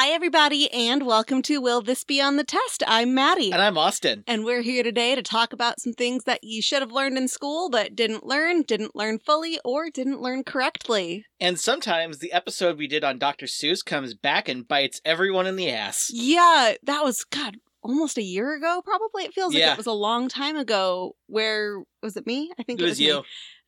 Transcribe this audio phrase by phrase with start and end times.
[0.00, 2.84] Hi, everybody, and welcome to Will This Be on the Test?
[2.86, 3.50] I'm Maddie.
[3.50, 4.22] And I'm Austin.
[4.28, 7.26] And we're here today to talk about some things that you should have learned in
[7.26, 11.26] school but didn't learn, didn't learn fully, or didn't learn correctly.
[11.40, 13.46] And sometimes the episode we did on Dr.
[13.46, 16.12] Seuss comes back and bites everyone in the ass.
[16.14, 19.24] Yeah, that was, God, almost a year ago, probably.
[19.24, 19.72] It feels like Yeah.
[19.72, 21.16] it was a long time ago.
[21.26, 22.52] Where was it me?
[22.56, 23.06] I think It it, was me.
[23.06, 23.22] you.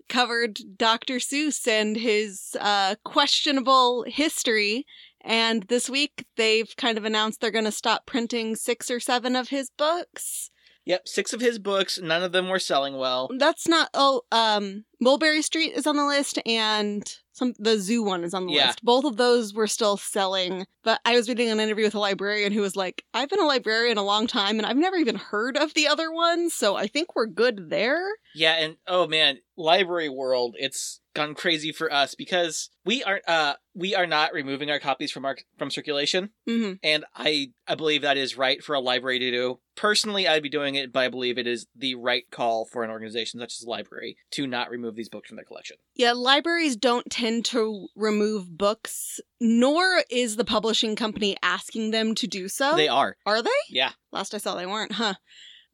[0.08, 1.16] Covered Dr.
[1.16, 4.86] Seuss and his uh, questionable history.
[5.22, 9.36] And this week, they've kind of announced they're going to stop printing six or seven
[9.36, 10.50] of his books.
[10.86, 13.28] Yep, six of his books, none of them were selling well.
[13.38, 13.90] That's not.
[13.92, 18.46] Oh, um, Mulberry Street is on the list, and some the Zoo one is on
[18.46, 18.68] the Yeah.
[18.68, 18.82] list.
[18.82, 20.66] Both of those were still selling.
[20.82, 23.46] But I was reading an interview with a librarian who was like, "I've been a
[23.46, 26.86] librarian a long time, and I've never even heard of the other ones, so I
[26.86, 28.02] think we're good there."
[28.34, 33.54] Yeah, and oh man, library world, it's gone crazy for us because we aren't uh
[33.74, 38.02] we are not removing our copies from our from circulation, hmm and I I believe
[38.02, 39.60] that is right for a library to do.
[39.76, 42.90] Personally, I'd be doing it, but I believe it is the right call for an
[42.90, 45.78] organization such as a library to not remove these books from their collection.
[45.94, 52.26] Yeah, libraries don't tend to remove books, nor is the publishing company asking them to
[52.26, 52.76] do so.
[52.76, 53.16] They are.
[53.24, 53.50] Are they?
[53.68, 53.92] Yeah.
[54.12, 55.14] Last I saw, they weren't, huh?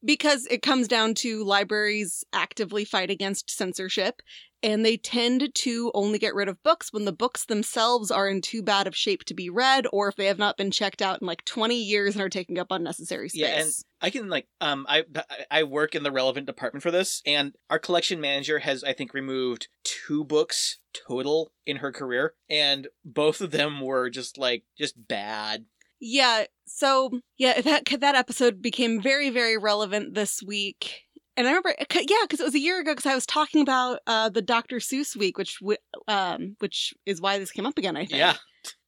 [0.05, 4.23] Because it comes down to libraries actively fight against censorship,
[4.67, 8.41] and they tend to only get rid of books when the books themselves are in
[8.41, 11.21] too bad of shape to be read, or if they have not been checked out
[11.21, 13.41] in like 20 years and are taking up unnecessary space.
[13.41, 15.05] Yeah, and I can like um I
[15.53, 19.15] I work in the relevant department for this, and our collection manager has I think
[19.15, 25.07] removed two books total in her career, and both of them were just like just
[25.07, 25.67] bad.
[26.01, 31.06] Yeah, so yeah, that that episode became very very relevant this week.
[31.37, 32.93] And I remember, yeah, because it was a year ago.
[32.93, 34.77] Because I was talking about uh, the Dr.
[34.77, 35.77] Seuss week, which w-
[36.09, 37.97] um, which is why this came up again.
[37.97, 38.19] I think.
[38.19, 38.37] Yeah,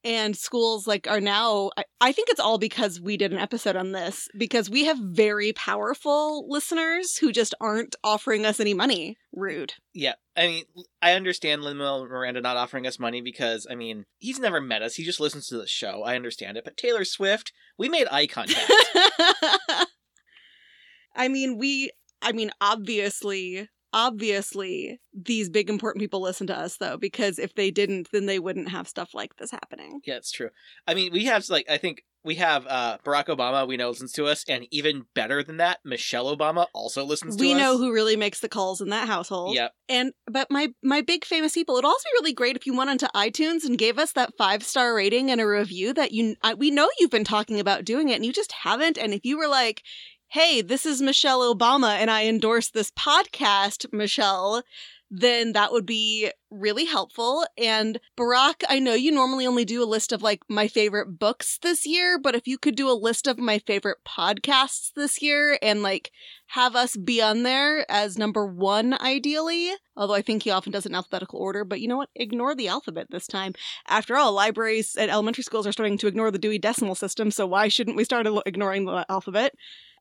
[0.02, 1.70] And schools like are now.
[1.76, 4.98] I, I think it's all because we did an episode on this because we have
[4.98, 9.18] very powerful listeners who just aren't offering us any money.
[9.32, 9.74] Rude.
[9.92, 10.14] yeah.
[10.36, 10.64] I mean,
[11.02, 14.94] I understand Lin Miranda not offering us money because I mean he's never met us.
[14.94, 16.02] He just listens to the show.
[16.04, 18.72] I understand it, but Taylor Swift, we made eye contact.
[21.16, 21.90] I mean, we,
[22.22, 27.70] I mean, obviously, obviously, these big important people listen to us though, because if they
[27.70, 30.00] didn't, then they wouldn't have stuff like this happening.
[30.04, 30.50] yeah, it's true.
[30.86, 33.66] I mean, we have like I think we have uh Barack Obama.
[33.66, 37.40] We know listens to us, and even better than that, Michelle Obama also listens to
[37.40, 37.58] We us.
[37.58, 39.54] know who really makes the calls in that household.
[39.54, 39.72] Yep.
[39.88, 42.90] And but my my big famous people, it'd also be really great if you went
[42.90, 46.54] onto iTunes and gave us that five star rating and a review that you I,
[46.54, 48.98] we know you've been talking about doing it and you just haven't.
[48.98, 49.82] And if you were like,
[50.28, 54.62] "Hey, this is Michelle Obama and I endorse this podcast, Michelle,"
[55.10, 57.46] then that would be really helpful.
[57.56, 61.58] And Barack, I know you normally only do a list of like my favorite books
[61.62, 65.58] this year, but if you could do a list of my favorite podcasts this year
[65.62, 66.12] and like
[66.48, 69.72] have us be on there as number one, ideally.
[69.96, 72.10] Although I think he often does it in alphabetical order, but you know what?
[72.14, 73.54] Ignore the alphabet this time.
[73.86, 77.46] After all, libraries and elementary schools are starting to ignore the Dewey Decimal System, so
[77.46, 79.54] why shouldn't we start ignoring the alphabet?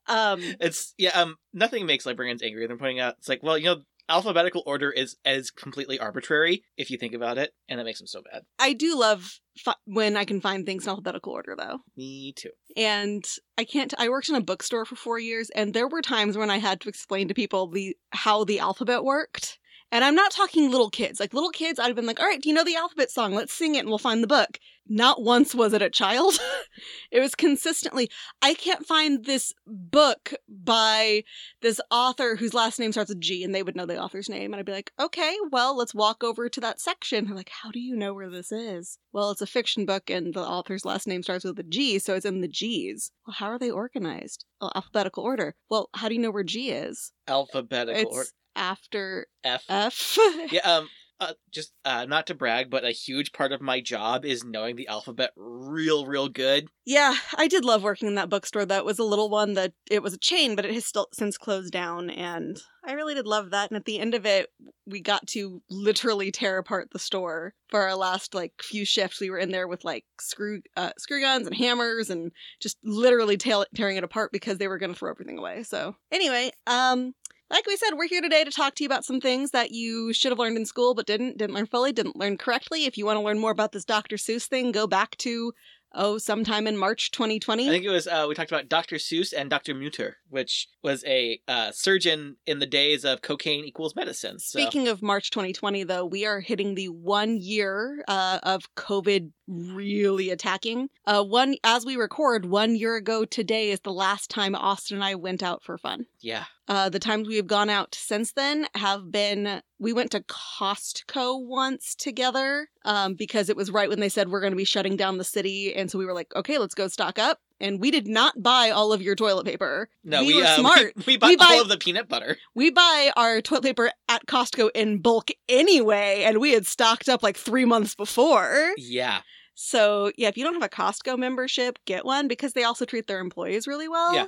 [0.07, 3.65] Um, It's yeah, um nothing makes librarians angrier than pointing out it's like, well, you
[3.65, 7.99] know, alphabetical order is as completely arbitrary if you think about it, and that makes
[7.99, 8.43] them so bad.
[8.57, 11.79] I do love fi- when I can find things in alphabetical order, though.
[11.97, 12.51] Me too.
[12.77, 13.25] and
[13.57, 13.93] I can't.
[13.97, 16.79] I worked in a bookstore for four years, and there were times when I had
[16.81, 19.59] to explain to people the how the alphabet worked.
[19.89, 21.17] And I'm not talking little kids.
[21.19, 23.33] Like little kids, I'd have been like, "All right, do you know the alphabet song?
[23.33, 24.59] Let's sing it, and we'll find the book."
[24.89, 26.39] Not once was it a child.
[27.11, 28.09] it was consistently,
[28.41, 31.23] "I can't find this book by
[31.61, 34.53] this author whose last name starts with G," and they would know the author's name,
[34.53, 37.71] and I'd be like, "Okay, well, let's walk over to that section." They're like, "How
[37.71, 41.07] do you know where this is?" Well, it's a fiction book, and the author's last
[41.07, 43.11] name starts with a G, so it's in the G's.
[43.25, 44.45] Well, how are they organized?
[44.61, 45.55] Oh, alphabetical order.
[45.69, 47.11] Well, how do you know where G is?
[47.27, 48.29] Alphabetical it's order.
[48.55, 49.63] after F.
[49.69, 50.17] F.
[50.51, 54.25] Yeah, um uh, just uh, not to brag, but a huge part of my job
[54.25, 56.67] is knowing the alphabet real, real good.
[56.85, 58.65] yeah, I did love working in that bookstore.
[58.65, 61.37] That was a little one that it was a chain, but it has still since
[61.37, 63.69] closed down, and I really did love that.
[63.69, 64.49] And at the end of it,
[64.85, 69.19] we got to literally tear apart the store for our last like few shifts.
[69.19, 72.31] We were in there with like screw uh, screw guns and hammers, and
[72.61, 75.63] just literally tail- tearing it apart because they were going to throw everything away.
[75.63, 77.13] So anyway, um.
[77.49, 80.11] Like we said, we're here today to talk to you about some things that you
[80.11, 82.85] should have learned in school but didn't, didn't learn fully, didn't learn correctly.
[82.85, 84.17] If you want to learn more about this Dr.
[84.17, 85.53] Seuss thing, go back to,
[85.93, 87.67] oh, sometime in March 2020.
[87.67, 88.97] I think it was uh, we talked about Dr.
[88.97, 89.73] Seuss and Dr.
[89.73, 90.15] Mütter.
[90.29, 94.39] Which was a uh, surgeon in the days of cocaine equals medicine.
[94.39, 94.59] So.
[94.59, 100.29] Speaking of March 2020, though, we are hitting the one year uh, of COVID really
[100.29, 100.89] attacking.
[101.05, 105.03] Uh, one as we record, one year ago today is the last time Austin and
[105.03, 106.05] I went out for fun.
[106.19, 110.21] yeah, Uh, the times we have gone out since then have been we went to
[110.21, 114.65] Costco once together um, because it was right when they said we're going to be
[114.65, 117.39] shutting down the city, and so we were like, okay, let's go stock up.
[117.59, 119.89] And we did not buy all of your toilet paper.
[120.03, 120.93] no, we, we, were uh, smart.
[120.95, 122.37] We, we bought We buy- all of the peanut butter.
[122.53, 127.23] We buy our toilet paper at Costco in bulk anyway, and we had stocked up
[127.23, 128.73] like three months before.
[128.77, 129.21] Yeah,
[129.55, 133.07] So yeah, if you don't have a Costco membership, get one because they also treat
[133.07, 134.13] their employees really well.
[134.13, 134.25] Yeah.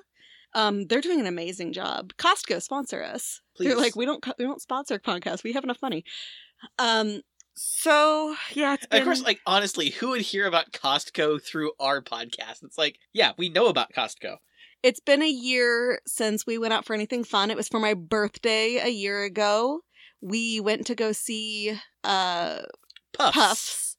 [0.55, 2.11] Um, they're doing an amazing job.
[2.17, 3.41] Costco sponsor us.
[3.55, 3.67] please.
[3.67, 5.43] They're like, we don't, we don't sponsor podcasts.
[5.43, 6.03] We have enough money.
[6.79, 7.21] Um,
[7.61, 12.01] so yeah, it's been, Of course, like honestly, who would hear about Costco through our
[12.01, 12.63] podcast?
[12.63, 14.37] It's like, yeah, we know about Costco.
[14.81, 17.51] it's been a year since we went out for anything fun.
[17.51, 19.81] It was for my birthday a year ago.
[20.21, 22.59] We went to go see uh
[23.13, 23.35] Puffs.
[23.35, 23.97] Puffs,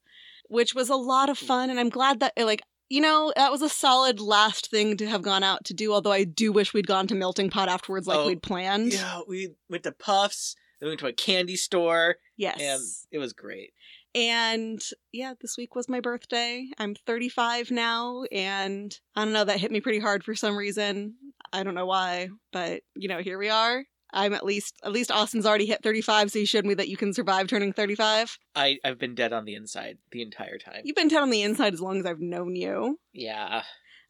[0.49, 3.61] which was a lot of fun, and I'm glad that like you know that was
[3.63, 5.93] a solid last thing to have gone out to do.
[5.93, 8.93] Although I do wish we'd gone to Melting Pot afterwards, like Oh, we'd planned.
[8.95, 10.57] Yeah, we went to Puffs.
[10.81, 12.59] Then we went to a candy store, Yes.
[12.61, 12.83] and
[13.13, 13.73] it was great.
[14.15, 14.81] And
[15.13, 16.67] yeah, this week was my birthday.
[16.79, 21.15] I'm 35 now, and I don't know, that hit me pretty hard for some reason.
[21.53, 23.85] I don't know why, but you know, here we are.
[24.13, 26.97] I'm at least at least Austin's already hit 35, so you showed me that you
[26.97, 28.37] can survive turning 35.
[28.57, 30.83] I I've been dead on the inside the entire time.
[30.85, 32.99] You've been dead on the inside as long as I've known you.
[33.13, 33.63] Yeah.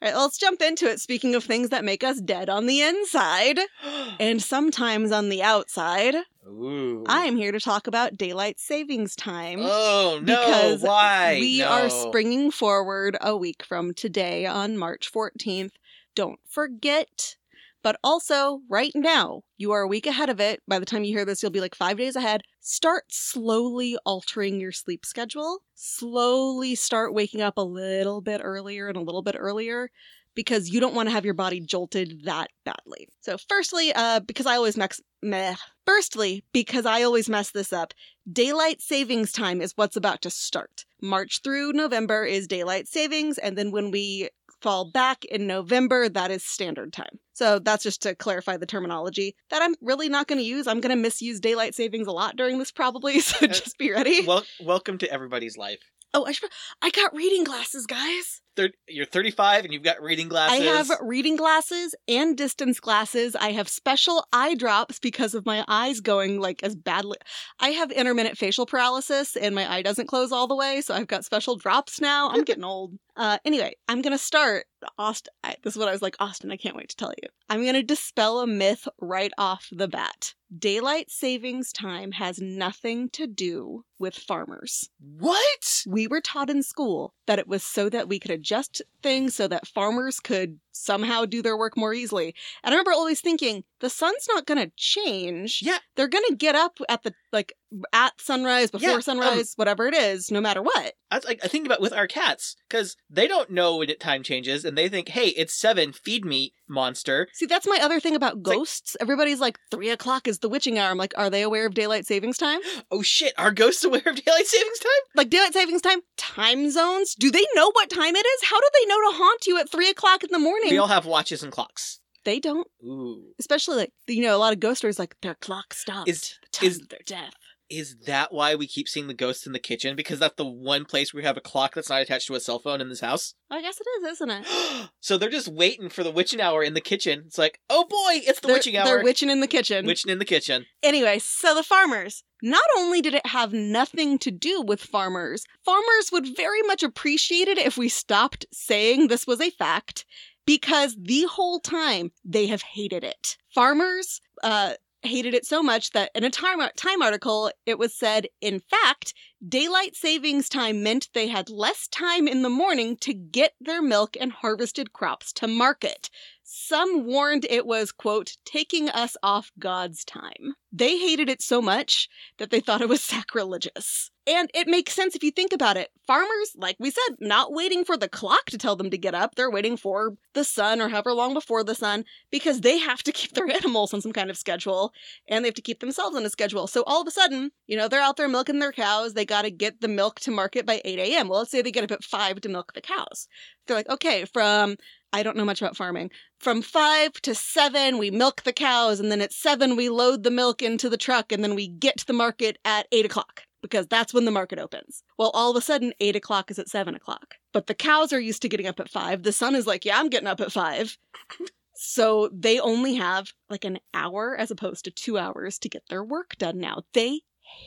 [0.02, 1.00] All right, let's jump into it.
[1.00, 3.58] Speaking of things that make us dead on the inside
[4.18, 6.14] and sometimes on the outside,
[6.46, 7.04] Ooh.
[7.06, 9.60] I am here to talk about daylight savings time.
[9.62, 10.24] Oh no!
[10.24, 11.36] because Why?
[11.40, 11.68] We No.
[11.68, 15.72] are springing forward a week from today on March 14th.
[16.14, 17.36] Don't forget.
[17.82, 20.60] But also, right now, you are a week ahead of it.
[20.68, 22.42] By the time you hear this, you'll be like five days ahead.
[22.60, 25.62] Start slowly altering your sleep schedule.
[25.74, 29.90] Slowly start waking up a little bit earlier and a little bit earlier
[30.34, 33.08] because you don't want to have your body jolted that badly.
[33.20, 35.54] So, firstly, uh, because I always mess, meh.
[35.86, 37.94] Firstly, because I always mess this up,
[38.30, 40.84] daylight savings time is what's about to start.
[41.02, 44.28] March through November is daylight savings, and then when we
[44.60, 47.18] fall back in November, that is standard time.
[47.32, 50.66] So that's just to clarify the terminology that I'm really not going to use.
[50.66, 53.90] I'm going to misuse daylight savings a lot during this probably, so uh, just be
[53.90, 54.26] ready.
[54.26, 55.80] Well, welcome to everybody's life.
[56.12, 56.50] oh, I should,
[56.82, 58.39] I got reading glasses, guys.
[58.56, 60.60] Thir- you're 35 and you've got reading glasses.
[60.60, 63.36] I have reading glasses and distance glasses.
[63.36, 67.18] I have special eye drops because of my eyes going like as badly.
[67.60, 71.06] I have intermittent facial paralysis and my eye doesn't close all the way, so I've
[71.06, 72.30] got special drops now.
[72.30, 72.98] I'm getting old.
[73.20, 74.64] Uh, anyway, I'm gonna start.
[74.96, 76.50] Austin, I, this is what I was like, Austin.
[76.50, 77.28] I can't wait to tell you.
[77.50, 80.32] I'm gonna dispel a myth right off the bat.
[80.58, 84.88] Daylight savings time has nothing to do with farmers.
[85.18, 85.84] What?
[85.86, 89.46] We were taught in school that it was so that we could adjust things so
[89.48, 92.34] that farmers could somehow do their work more easily.
[92.62, 95.60] And I remember always thinking, the sun's not going to change.
[95.62, 95.78] Yeah.
[95.96, 97.54] They're going to get up at the, like,
[97.92, 100.94] at sunrise, before Yeah, um, sunrise, whatever it is, no matter what.
[101.10, 104.64] I, like, I think about with our cats because they don't know when time changes
[104.64, 105.92] and they think, "Hey, it's seven.
[105.92, 108.96] Feed me, monster." See, that's my other thing about like- ghosts.
[109.00, 110.90] Everybody's like, three o'clock is the witching hour.
[110.90, 112.60] I'm like, are they aware of daylight savings time?
[112.92, 113.34] Oh shit!
[113.38, 114.90] Are ghosts aware of daylight savings time?
[115.14, 116.00] Like, daylight savings time?
[116.16, 117.14] Time zones?
[117.14, 118.48] Do they know what time it is?
[118.48, 120.59] How do they know to haunt you at three o'clock in the morning?
[120.68, 122.00] We all have watches and clocks.
[122.24, 122.66] they don't.
[122.84, 123.32] Ooh.
[123.38, 126.48] especially like you know a lot of ghost stories like their clock stopped Is- the
[126.52, 127.34] time is- of their death
[127.70, 129.94] Is that why we keep seeing the ghosts in the kitchen?
[129.94, 132.40] Because that's the one place where we have a clock that's not attached to a
[132.40, 133.34] cell phone in this house.
[133.48, 134.44] i guess it is isn't it
[135.00, 137.22] so they're just waiting for the witching hour in the kitchen.
[137.26, 138.84] It's like, oh boy, it's the they're, witching hour.
[138.86, 140.66] they're witching in the kitchen Witching in the kitchen.
[140.82, 146.10] anyway so the farmers not only did it have nothing to do with farmers farmers
[146.10, 150.04] would very much appreciate it if we stopped saying this was a fact
[150.46, 153.36] because the whole time they have hated it.
[153.54, 158.26] Farmers uh hated it so much that in a time, time article it was said
[158.40, 159.14] in fact
[159.48, 164.16] daylight savings time meant they had less time in the morning to get their milk
[164.20, 166.10] and harvested crops to market
[166.52, 172.08] some warned it was quote taking us off god's time they hated it so much
[172.38, 175.90] that they thought it was sacrilegious and it makes sense if you think about it
[176.06, 179.34] farmers like we said not waiting for the clock to tell them to get up
[179.34, 183.12] they're waiting for the sun or however long before the sun because they have to
[183.20, 184.92] keep their animals on some kind of schedule
[185.28, 186.66] and they have to keep themselves on a schedule.
[186.66, 189.14] So all of a sudden, you know, they're out there milking their cows.
[189.14, 191.28] They got to get the milk to market by 8 a.m.
[191.28, 193.28] Well, let's say they get up at 5 to milk the cows.
[193.66, 194.76] They're like, okay, from
[195.12, 196.10] I don't know much about farming.
[196.38, 200.30] From five to seven, we milk the cows, and then at seven, we load the
[200.30, 203.86] milk into the truck, and then we get to the market at eight o'clock because
[203.86, 205.02] that's when the market opens.
[205.18, 207.34] Well, all of a sudden, eight o'clock is at seven o'clock.
[207.52, 209.22] But the cows are used to getting up at five.
[209.22, 210.96] The sun is like, yeah, I'm getting up at five.
[211.74, 216.04] so they only have like an hour as opposed to two hours to get their
[216.04, 216.82] work done now.
[216.94, 217.20] They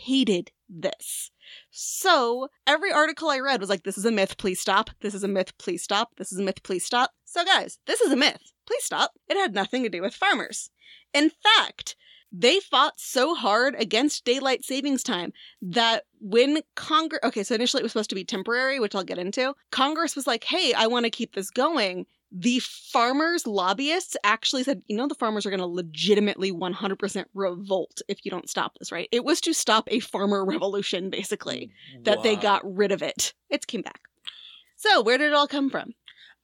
[0.03, 1.31] hated this.
[1.71, 4.89] So every article I read was like, this is a myth, please stop.
[5.01, 6.11] This is a myth, please stop.
[6.17, 7.11] This is a myth, please stop.
[7.25, 8.53] So, guys, this is a myth.
[8.67, 9.13] Please stop.
[9.27, 10.69] It had nothing to do with farmers.
[11.13, 11.95] In fact,
[12.31, 17.83] they fought so hard against daylight savings time that when Congress, okay, so initially it
[17.83, 19.53] was supposed to be temporary, which I'll get into.
[19.71, 22.05] Congress was like, hey, I want to keep this going.
[22.35, 28.01] The farmers' lobbyists actually said, you know, the farmers are going to legitimately 100% revolt
[28.07, 29.07] if you don't stop this, right?
[29.11, 31.71] It was to stop a farmer revolution, basically,
[32.01, 33.35] that they got rid of it.
[33.51, 34.01] It came back.
[34.77, 35.93] So, where did it all come from?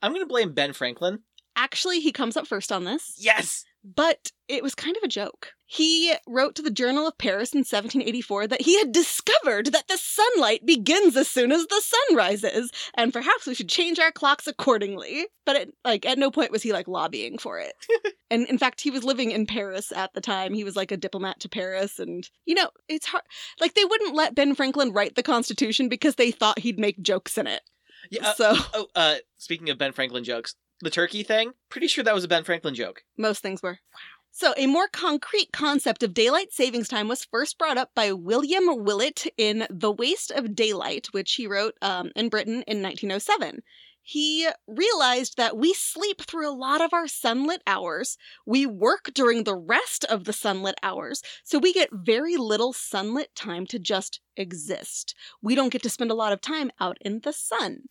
[0.04, 1.20] I'm going to blame Ben Franklin.
[1.56, 3.16] Actually, he comes up first on this.
[3.18, 3.66] Yes.
[3.84, 5.54] But it was kind of a joke.
[5.66, 9.98] He wrote to the Journal of Paris in 1784 that he had discovered that the
[9.98, 14.48] sunlight begins as soon as the sun rises, and perhaps we should change our clocks
[14.48, 15.28] accordingly.
[15.46, 17.74] But it, like at no point was he like lobbying for it.
[18.32, 20.54] and in fact, he was living in Paris at the time.
[20.54, 23.24] He was like a diplomat to Paris, and you know, it's hard.
[23.62, 27.38] Like they wouldn't let Ben Franklin write the Constitution because they thought he'd make jokes
[27.38, 27.62] in it.
[28.10, 28.30] Yeah.
[28.30, 31.54] uh, so oh, uh, speaking of Ben Franklin jokes, the turkey thing.
[31.70, 33.04] Pretty sure that was a Ben Franklin joke.
[33.18, 33.80] Most things were.
[33.94, 34.00] Wow.
[34.32, 38.84] So, a more concrete concept of daylight savings time was first brought up by William
[38.84, 43.62] Willett in The Waste of Daylight, which he wrote um, in Britain in 1907.
[44.02, 48.18] He realized that we sleep through a lot of our sunlit hours.
[48.46, 53.36] We work during the rest of the sunlit hours, so we get very little sunlit
[53.36, 55.16] time to just exist.
[55.42, 57.90] We don't get to spend a lot of time out in the sun.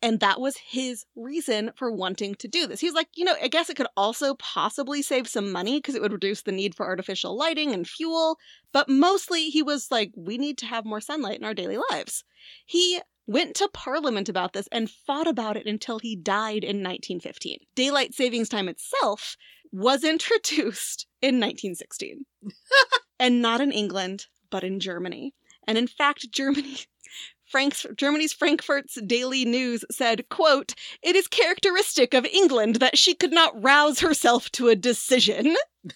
[0.00, 2.80] And that was his reason for wanting to do this.
[2.80, 5.96] He was like, you know, I guess it could also possibly save some money because
[5.96, 8.38] it would reduce the need for artificial lighting and fuel.
[8.72, 12.22] But mostly he was like, we need to have more sunlight in our daily lives.
[12.64, 17.58] He went to Parliament about this and fought about it until he died in 1915.
[17.74, 19.36] Daylight savings time itself
[19.72, 22.24] was introduced in 1916.
[23.18, 25.34] and not in England, but in Germany.
[25.66, 26.78] And in fact, Germany
[27.50, 33.32] Frank's, Germany's Frankfurt's Daily News said, quote, It is characteristic of England that she could
[33.32, 35.56] not rouse herself to a decision.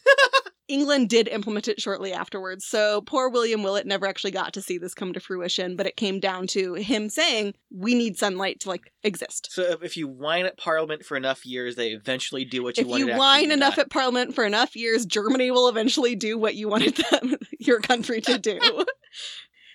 [0.68, 4.78] England did implement it shortly afterwards, so poor William Willett never actually got to see
[4.78, 8.70] this come to fruition, but it came down to him saying, We need sunlight to
[8.70, 9.48] like exist.
[9.52, 12.86] So if- you whine at Parliament for enough years, they eventually do what you If
[12.86, 13.02] wanted.
[13.02, 16.68] If you whine enough at Parliament for enough years, Germany will eventually do what you
[16.68, 18.58] wanted them, your country to do.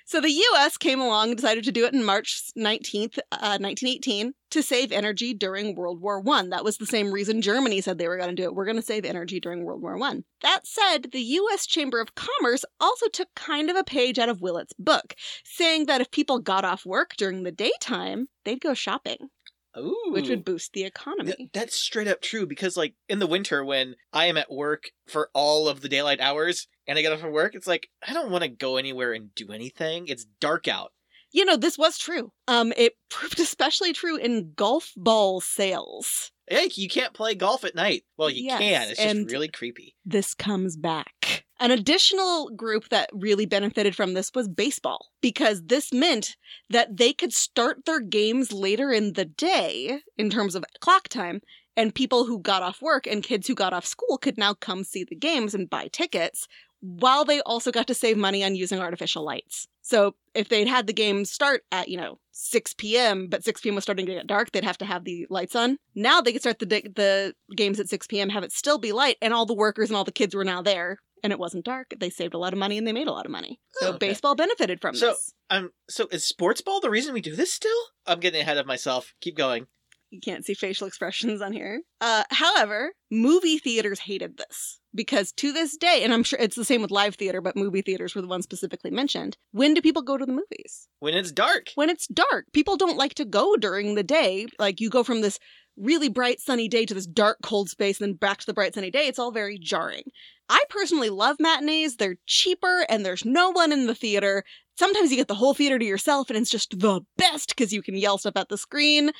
[0.08, 4.34] so the US came along and decided to do it in March 19th, uh, 1918
[4.52, 6.50] to save energy during World War One.
[6.50, 8.56] That was the same reason Germany said they were going to do it.
[8.56, 10.24] We're going to save energy during World War One.
[10.42, 14.42] That said, the US Chamber of Commerce also took kind of a page out of
[14.42, 19.30] Willett's book, saying that if people got off work during the daytime, they'd go shopping,
[19.78, 20.12] Ooh.
[20.12, 21.34] which would boost the economy.
[21.34, 24.92] Th- that's straight up true because, like, in the winter when I am at work
[25.06, 28.14] for all of the daylight hours and I get off of work, it's like I
[28.14, 30.08] don't want to go anywhere and do anything.
[30.08, 30.92] It's dark out.
[31.32, 32.32] You know, this was true.
[32.48, 36.32] Um, it proved especially true in golf ball sales.
[36.50, 38.04] Hey, you can't play golf at night.
[38.18, 38.92] Well, you Yes, can.
[38.92, 39.96] It's just really creepy.
[40.06, 41.44] This comes back.
[41.60, 46.38] An additional group that really benefited from this was baseball, because this meant
[46.70, 51.42] that they could start their games later in the day in terms of clock time,
[51.76, 54.84] and people who got off work and kids who got off school could now come
[54.84, 56.48] see the games and buy tickets,
[56.82, 59.68] while they also got to save money on using artificial lights.
[59.82, 63.76] So if they'd had the game start at, you know, 6 p.m., but 6 p.m.
[63.76, 65.78] was starting to get dark, they'd have to have the lights on.
[65.96, 69.16] Now they could start the, the games at 6 p.m., have it still be light,
[69.22, 71.94] and all the workers and all the kids were now there, and it wasn't dark.
[71.98, 73.60] They saved a lot of money and they made a lot of money.
[73.74, 74.08] So Oh, okay.
[74.10, 75.34] baseball benefited from So- this.
[75.50, 77.72] Um, so is sports ball the reason we do this still?
[78.06, 79.14] I'm getting ahead of myself.
[79.22, 79.68] Keep going.
[80.10, 81.82] You can't see facial expressions on here.
[82.00, 86.66] Uh, however, movie theaters hated this because to this day, and I'm sure it's the
[86.66, 89.38] same with live theater, but movie theaters were the ones specifically mentioned.
[89.52, 90.88] When do people go to the movies?
[91.00, 91.72] When it's dark.
[91.76, 92.46] When it's dark.
[92.54, 94.48] People don't like to go during the day.
[94.58, 95.40] Like you go from this
[95.78, 98.74] really bright sunny day to this dark cold space and then back to the bright
[98.74, 99.08] sunny day.
[99.08, 100.04] It's all very jarring.
[100.50, 101.98] I personally love matinees.
[101.98, 104.44] They're cheaper and there's no one in the theater.
[104.78, 107.82] Sometimes you get the whole theater to yourself and it's just the best because you
[107.82, 109.12] can yell stuff at the screen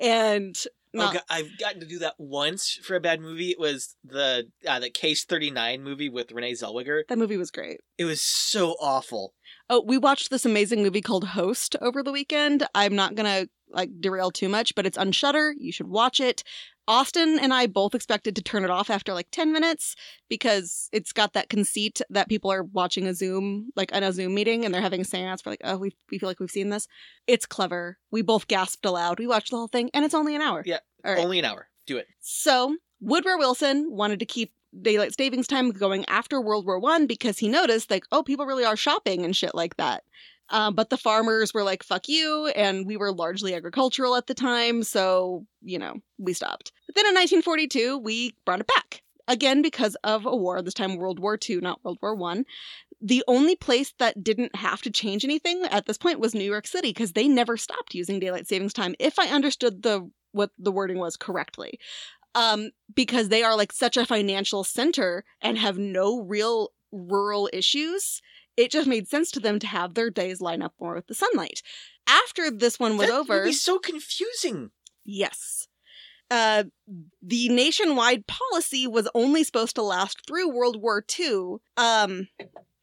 [0.00, 0.56] and
[1.02, 3.50] Oh, God, I've gotten to do that once for a bad movie.
[3.50, 7.02] It was the uh, the Case 39 movie with Renee Zellweger.
[7.08, 7.80] that movie was great.
[7.98, 9.34] It was so awful.
[9.68, 12.66] Oh, we watched this amazing movie called Host over the weekend.
[12.74, 15.54] I'm not gonna like derail too much, but it's on Shudder.
[15.58, 16.42] You should watch it.
[16.88, 19.96] Austin and I both expected to turn it off after like 10 minutes
[20.28, 24.34] because it's got that conceit that people are watching a Zoom, like in a Zoom
[24.34, 26.70] meeting, and they're having a seance for like, oh, we, we feel like we've seen
[26.70, 26.86] this.
[27.26, 27.98] It's clever.
[28.10, 29.18] We both gasped aloud.
[29.18, 30.62] We watched the whole thing, and it's only an hour.
[30.64, 31.18] Yeah, right.
[31.18, 31.68] Only an hour.
[31.86, 32.06] Do it.
[32.20, 37.38] So Woodrow Wilson wanted to keep daylight savings time going after World War One because
[37.38, 40.04] he noticed like, oh, people really are shopping and shit like that.
[40.50, 44.34] Um, but the farmers were like, fuck you, and we were largely agricultural at the
[44.34, 46.72] time, so, you know, we stopped.
[46.96, 49.02] Then in 1942, we brought it back.
[49.28, 52.44] Again, because of a war, this time World War II, not World War One.
[53.00, 56.66] The only place that didn't have to change anything at this point was New York
[56.66, 60.72] City, because they never stopped using daylight savings time, if I understood the what the
[60.72, 61.78] wording was correctly.
[62.34, 68.20] Um, because they are like such a financial center and have no real rural issues
[68.56, 71.14] it just made sense to them to have their days line up more with the
[71.14, 71.62] sunlight.
[72.06, 74.70] After this one was that over, would be so confusing.
[75.04, 75.65] yes.
[76.30, 76.64] Uh,
[77.22, 81.56] the nationwide policy was only supposed to last through World War II.
[81.76, 82.28] Um,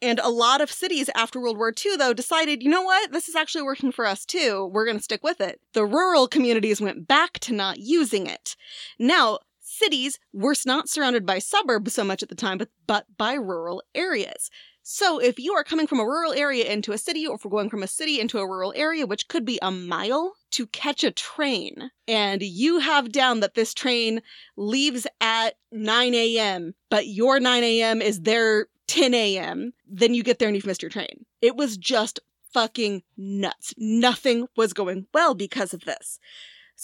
[0.01, 3.11] and a lot of cities after World War II, though, decided, you know what?
[3.11, 4.69] This is actually working for us too.
[4.71, 5.61] We're going to stick with it.
[5.73, 8.55] The rural communities went back to not using it.
[8.99, 13.33] Now, cities were not surrounded by suburbs so much at the time, but, but by
[13.33, 14.49] rural areas.
[14.85, 17.51] So if you are coming from a rural area into a city, or if we're
[17.51, 21.05] going from a city into a rural area, which could be a mile to catch
[21.05, 24.21] a train, and you have down that this train
[24.57, 28.01] leaves at 9 a.m., but your 9 a.m.
[28.01, 31.25] is their 10 a.m., then you get there and you've missed your train.
[31.41, 32.19] It was just
[32.51, 33.73] fucking nuts.
[33.77, 36.19] Nothing was going well because of this.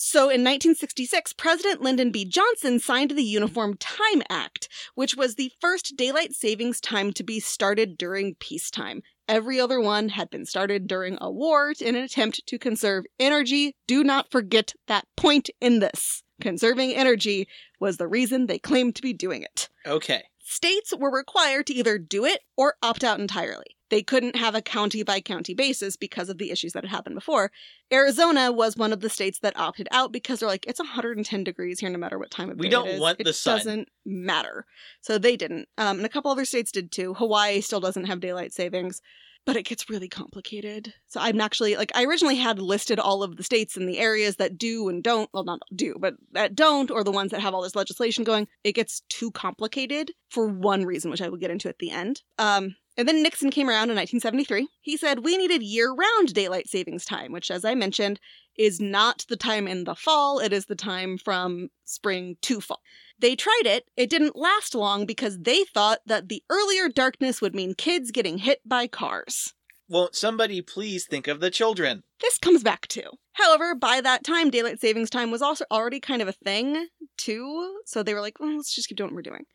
[0.01, 2.24] So in 1966, President Lyndon B.
[2.24, 7.41] Johnson signed the Uniform Time Act, which was the first daylight savings time to be
[7.41, 9.01] started during peacetime.
[9.27, 13.75] Every other one had been started during a war in an attempt to conserve energy.
[13.88, 16.24] Do not forget that point in this.
[16.39, 17.50] Conserving energy
[17.82, 19.68] was the reason they claimed to be doing it.
[19.86, 20.24] Okay.
[20.51, 23.77] States were required to either do it or opt out entirely.
[23.91, 27.13] They couldn't have a county by county basis because of the issues that had happened
[27.13, 27.51] before.
[27.94, 31.79] Arizona was one of the states that opted out because they're like, it's 110 degrees
[31.79, 33.00] here no matter what time of We day don't it is.
[33.00, 34.65] want it the sun." It doesn't matter.
[35.01, 35.69] So they didn't.
[35.78, 37.13] Um, and a couple other states did too.
[37.13, 39.04] Hawaii still doesn't have daylight savings.
[39.45, 40.93] But it gets really complicated.
[41.08, 44.36] So I'm actually like I originally had listed all of the states and the areas
[44.36, 47.54] that do and don't, well not do, but that don't, or the ones that have
[47.54, 48.47] all this legislation going.
[48.63, 52.21] It gets too complicated for one reason, which I will get into at the end.
[52.38, 54.68] Um, and then Nixon came around in 1973.
[54.82, 58.20] He said we needed year round daylight savings time, which, as I mentioned,
[58.58, 62.82] is not the time in the fall, it is the time from spring to fall.
[63.18, 67.56] They tried it, it didn't last long because they thought that the earlier darkness would
[67.56, 69.54] mean kids getting hit by cars.
[69.89, 72.04] Won't somebody please think of the children?
[72.21, 73.10] This comes back to.
[73.34, 77.80] However, by that time, daylight savings time was also already kind of a thing too.
[77.86, 79.45] So they were like, well, let's just keep doing what we're doing.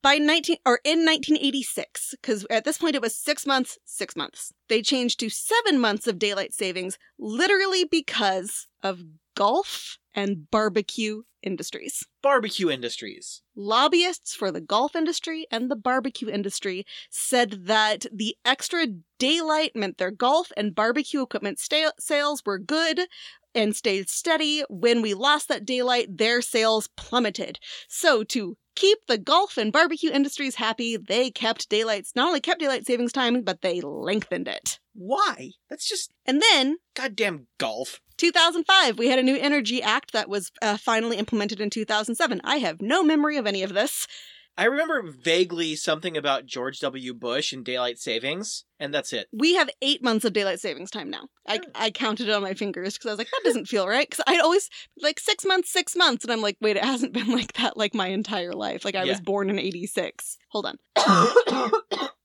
[0.00, 4.54] By 19 or in 1986, because at this point it was six months, six months.
[4.70, 9.02] They changed to seven months of daylight savings, literally because of
[9.36, 12.04] golf and barbecue industries.
[12.22, 13.42] Barbecue industries.
[13.54, 18.86] Lobbyists for the golf industry and the barbecue industry said that the extra
[19.18, 23.00] daylight meant their golf and barbecue equipment sta- sales were good
[23.54, 24.62] and stayed steady.
[24.68, 27.58] When we lost that daylight, their sales plummeted.
[27.88, 32.60] So, to keep the golf and barbecue industries happy, they kept daylights, not only kept
[32.60, 34.78] daylight savings time, but they lengthened it.
[34.94, 35.50] Why?
[35.68, 38.00] That's just And then goddamn golf.
[38.16, 42.40] 2005, we had a new Energy Act that was uh, finally implemented in 2007.
[42.44, 44.06] I have no memory of any of this.
[44.56, 47.12] I remember vaguely something about George W.
[47.12, 49.26] Bush and daylight savings, and that's it.
[49.32, 51.28] We have eight months of daylight savings time now.
[51.46, 51.60] I.
[51.74, 54.08] I counted it on my fingers because I was like, that doesn't feel right.
[54.08, 57.32] Because I'd always like six months, six months, and I'm like, wait, it hasn't been
[57.32, 58.84] like that like my entire life.
[58.84, 60.38] Like I was born in '86.
[60.50, 60.78] Hold on.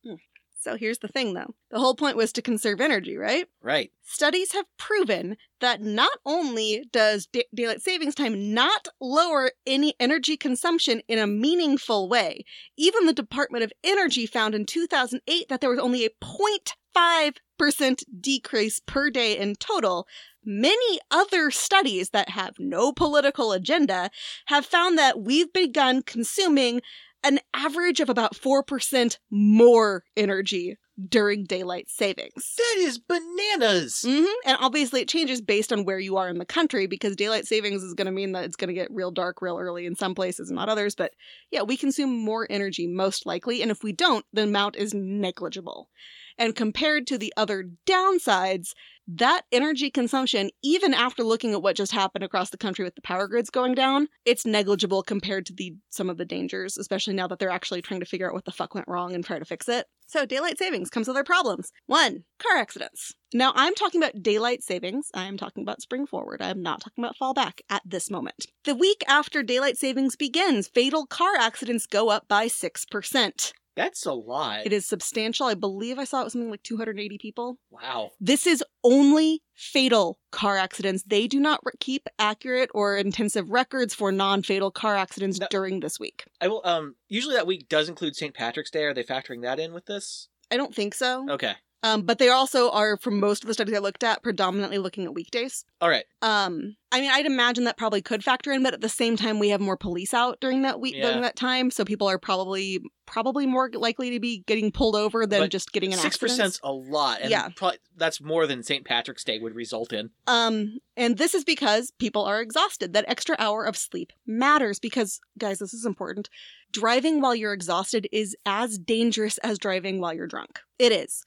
[0.61, 1.55] So here's the thing, though.
[1.71, 3.47] The whole point was to conserve energy, right?
[3.61, 3.91] right.
[4.03, 10.35] Studies have proven that not only does da- daylight savings time not lower any energy
[10.35, 12.43] consumption in a meaningful way,
[12.77, 18.81] even the Department of Energy found in 2008 that there was only a 0.5% decrease
[18.85, 20.07] per day in total.
[20.43, 24.09] Many other studies that have no political agenda
[24.47, 26.81] have found that we've begun consuming
[27.23, 30.77] an average of about 4% more energy
[31.07, 32.55] during daylight savings.
[32.57, 34.01] That is bananas.
[34.05, 37.47] hmm And obviously, it changes based on where you are in the country because daylight
[37.47, 39.95] savings is going to mean that it's going to get real dark real early in
[39.95, 40.95] some places and not others.
[40.95, 41.13] But
[41.51, 43.61] yeah, we consume more energy most likely.
[43.61, 45.89] And if we don't, the amount is negligible.
[46.37, 48.71] And compared to the other downsides,
[49.17, 53.01] that energy consumption, even after looking at what just happened across the country with the
[53.01, 57.27] power grids going down, it's negligible compared to the some of the dangers, especially now
[57.27, 59.45] that they're actually trying to figure out what the fuck went wrong and try to
[59.45, 59.87] fix it.
[60.05, 61.71] So daylight savings comes with other problems.
[61.87, 63.13] One, car accidents.
[63.33, 65.09] Now I'm talking about daylight savings.
[65.13, 66.41] I am talking about spring forward.
[66.41, 68.45] I am not talking about fall back at this moment.
[68.63, 73.53] The week after daylight savings begins, fatal car accidents go up by 6%.
[73.79, 74.65] That's a lot.
[74.65, 75.45] It is substantial.
[75.47, 77.57] I believe I saw it was something like 280 people.
[77.71, 78.11] Wow.
[78.19, 81.03] This is only fatal car accidents.
[81.07, 85.47] They do not re- keep accurate or intensive records for non-fatal car accidents No.
[85.49, 86.25] during this week.
[86.41, 86.61] I will.
[86.65, 86.95] Um.
[87.07, 88.33] Usually that week does include St.
[88.35, 88.83] Patrick's Day.
[88.83, 90.27] Are they factoring that in with this?
[90.51, 91.25] I don't think so.
[91.29, 91.53] Okay.
[91.81, 95.05] Um, but they also are, for most of the studies I looked at, predominantly looking
[95.05, 95.63] at weekdays.
[95.79, 96.03] All right.
[96.21, 99.37] Um, I mean, I'd imagine that probably could factor in, but at the same time,
[99.37, 101.03] we have more police out during that week Yeah.
[101.07, 105.25] during that time, so people are probably probably more likely to be getting pulled over
[105.25, 106.37] than But just getting an Six accident.
[106.37, 107.49] percent's a lot, and Yeah.
[107.55, 108.85] probably that's more than St.
[108.85, 110.11] Patrick's Day would result in.
[110.27, 112.93] Um, and this is because people are exhausted.
[112.93, 116.29] That extra hour of sleep matters because, guys, this is important.
[116.71, 120.59] Driving while you're exhausted is as dangerous as driving while you're drunk.
[120.77, 121.23] It is.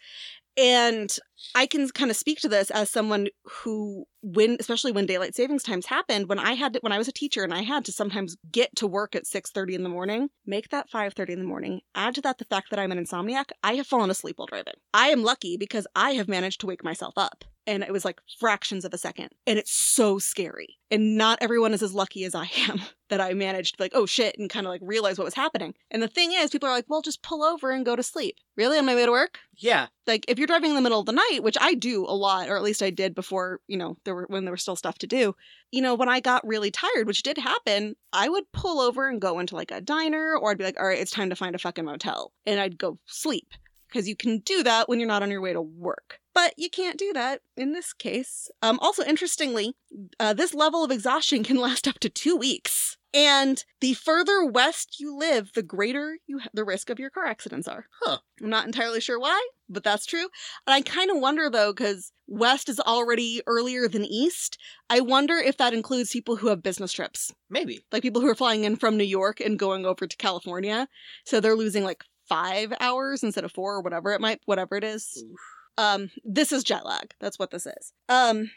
[0.57, 1.17] And
[1.55, 5.63] I can kind of speak to this as someone who, when, especially when daylight savings
[5.63, 7.93] times happened, when I had to, when I was a teacher and I had to
[7.93, 11.39] sometimes get to work at six thirty in the morning, make that five thirty in
[11.39, 11.81] the morning.
[11.95, 13.47] Add to that the fact that I'm an insomniac.
[13.63, 14.75] I have fallen asleep while driving.
[14.93, 18.21] I am lucky because I have managed to wake myself up, and it was like
[18.39, 20.79] fractions of a second, and it's so scary.
[20.91, 24.05] And not everyone is as lucky as I am that I managed to like, oh
[24.07, 25.75] shit, and kind of like realize what was happening.
[25.91, 28.37] And the thing is, people are like, well, just pull over and go to sleep.
[28.57, 29.39] Really, on my way to work?
[29.57, 29.87] Yeah.
[30.07, 32.49] like if you're driving in the middle of the night which i do a lot
[32.49, 34.99] or at least i did before you know there were when there was still stuff
[34.99, 35.35] to do
[35.71, 39.21] you know when i got really tired which did happen i would pull over and
[39.21, 41.55] go into like a diner or i'd be like all right it's time to find
[41.55, 43.47] a fucking motel and i'd go sleep
[43.93, 46.71] because you can do that when you're not on your way to work but you
[46.71, 49.75] can't do that in this case um also interestingly
[50.19, 54.99] uh, this level of exhaustion can last up to two weeks and the further west
[54.99, 58.19] you live the greater you the risk of your car accidents are Huh.
[58.43, 60.29] i'm not entirely sure why but that's true
[60.67, 64.59] and I kind of wonder though, because West is already earlier than East.
[64.89, 67.81] I wonder if that includes people who have business trips, Maybe.
[67.91, 70.89] like people who are flying in from New York and going over to California.
[71.25, 74.85] So they're losing like five hours instead of four or whatever it might, whatever it
[74.85, 75.23] is.
[75.23, 75.41] Oof.
[75.79, 77.15] Um, this is jet lag.
[77.21, 77.93] That's what this is.
[78.09, 78.51] Um,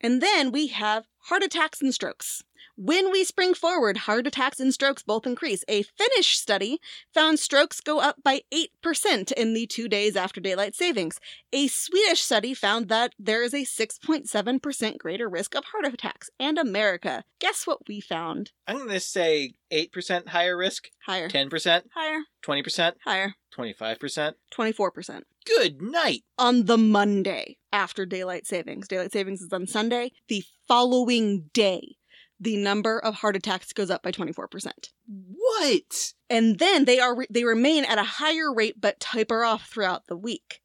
[0.00, 2.42] and then we have heart attacks and strokes.
[2.76, 5.64] When we spring forward, heart attacks and strokes both increase.
[5.68, 6.78] A Finnish study
[7.12, 8.42] found strokes go up by
[8.84, 11.18] 8% in the two days after daylight savings.
[11.52, 16.30] A Swedish study found that there is a 6.7% greater risk of heart attacks.
[16.38, 18.52] And America, guess what we found?
[18.66, 21.28] I'm going to say eight percent higher risk, Higher.
[21.28, 22.20] ten percent, Higher.
[22.42, 23.34] twenty percent, Higher.
[23.50, 24.36] twenty-five percent.
[24.56, 25.22] 24%.
[25.44, 26.22] Good night.
[26.38, 28.88] on the Monday after daylight savings.
[28.88, 30.12] Daylight savings is on Sunday.
[30.28, 31.96] The following day,
[32.40, 34.70] the number of heart attacks goes up by 24%.
[35.06, 36.12] What?
[36.30, 40.16] And then they are they remain at a higher rate but taper off throughout the
[40.16, 40.60] week.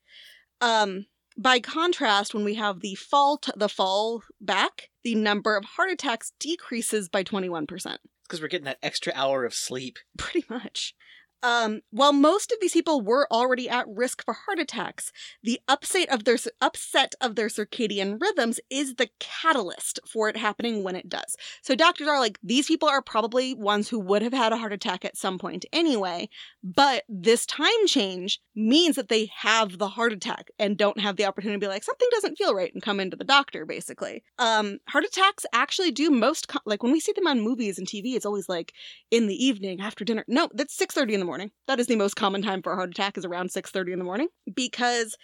[0.62, 1.08] Um
[1.38, 5.90] by contrast, when we have the fall t- the fall back, the number of heart
[5.90, 7.68] attacks decreases by 21%.
[8.24, 9.98] Because we're getting that extra hour of sleep.
[10.18, 10.94] Pretty much.
[11.44, 15.12] Um, while most of these people were already at risk for heart attacks,
[15.44, 20.84] the upset of their upset of their circadian rhythms is the catalyst for it happening
[20.84, 21.36] when it does.
[21.62, 24.74] So doctors are like, these people are probably ones who would have had a heart
[24.74, 26.30] attack at some point anyway,
[26.64, 31.26] but this time change means that they have the heart attack and don't have the
[31.26, 34.24] opportunity to be like, something doesn't feel right and come into the doctor, basically.
[34.40, 37.88] Um, heart attacks actually do most, co- like when we see them on movies and
[37.88, 38.74] TV, it's always like,
[39.12, 40.24] in the evening after dinner.
[40.28, 41.33] No, that's 6:30 in the morning.
[41.68, 44.06] That is the most common time for a heart attack is around 6:30 in the
[44.06, 45.16] morning because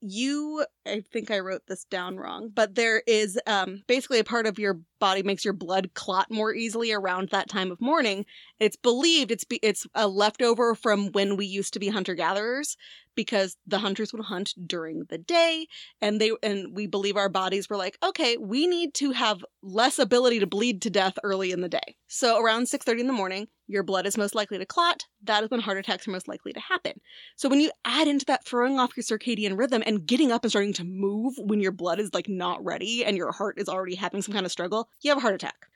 [0.00, 4.46] you I think I wrote this down wrong, but there is um basically a part
[4.46, 8.24] of your body makes your blood clot more easily around that time of morning.
[8.60, 12.76] It's believed it's be, it's a leftover from when we used to be hunter gatherers
[13.18, 15.66] because the hunters would hunt during the day
[16.00, 19.98] and they and we believe our bodies were like, okay, we need to have less
[19.98, 21.96] ability to bleed to death early in the day.
[22.06, 25.04] So around 6:30 in the morning, your blood is most likely to clot.
[25.24, 26.92] That is when heart attacks are most likely to happen.
[27.34, 30.52] So when you add into that throwing off your circadian rhythm and getting up and
[30.52, 33.96] starting to move when your blood is like not ready and your heart is already
[33.96, 35.66] having some kind of struggle, you have a heart attack.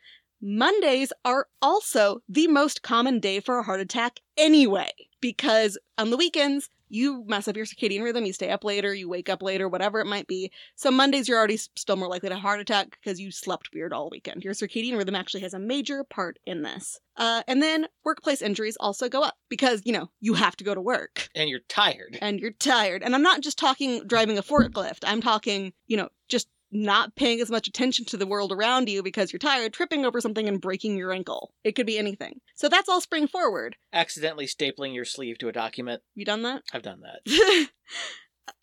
[0.41, 4.93] Mondays are also the most common day for a heart attack anyway.
[5.23, 9.09] Because on the weekends, you mess up your circadian rhythm, you stay up later, you
[9.09, 10.53] wake up later, whatever it might be.
[10.77, 13.71] So Mondays, you're already still more likely to have a heart attack because you slept
[13.73, 14.45] weird all weekend.
[14.45, 17.01] Your circadian rhythm actually has a major part in this.
[17.17, 20.75] Uh, and then workplace injuries also go up because, you know, you have to go
[20.75, 22.19] to work And you're tired.
[22.21, 23.03] and you're tired.
[23.03, 27.41] And I'm not just talking driving a forklift, I'm talking, you know, just not paying
[27.41, 30.61] as much attention to the world around you because you're tired, tripping over something and
[30.61, 31.53] breaking your ankle.
[31.63, 32.41] It could be anything.
[32.55, 33.77] So that's all spring forward.
[33.93, 36.03] Accidentally stapling your sleeve to a document.
[36.15, 36.63] You done that?
[36.73, 37.69] I've done that.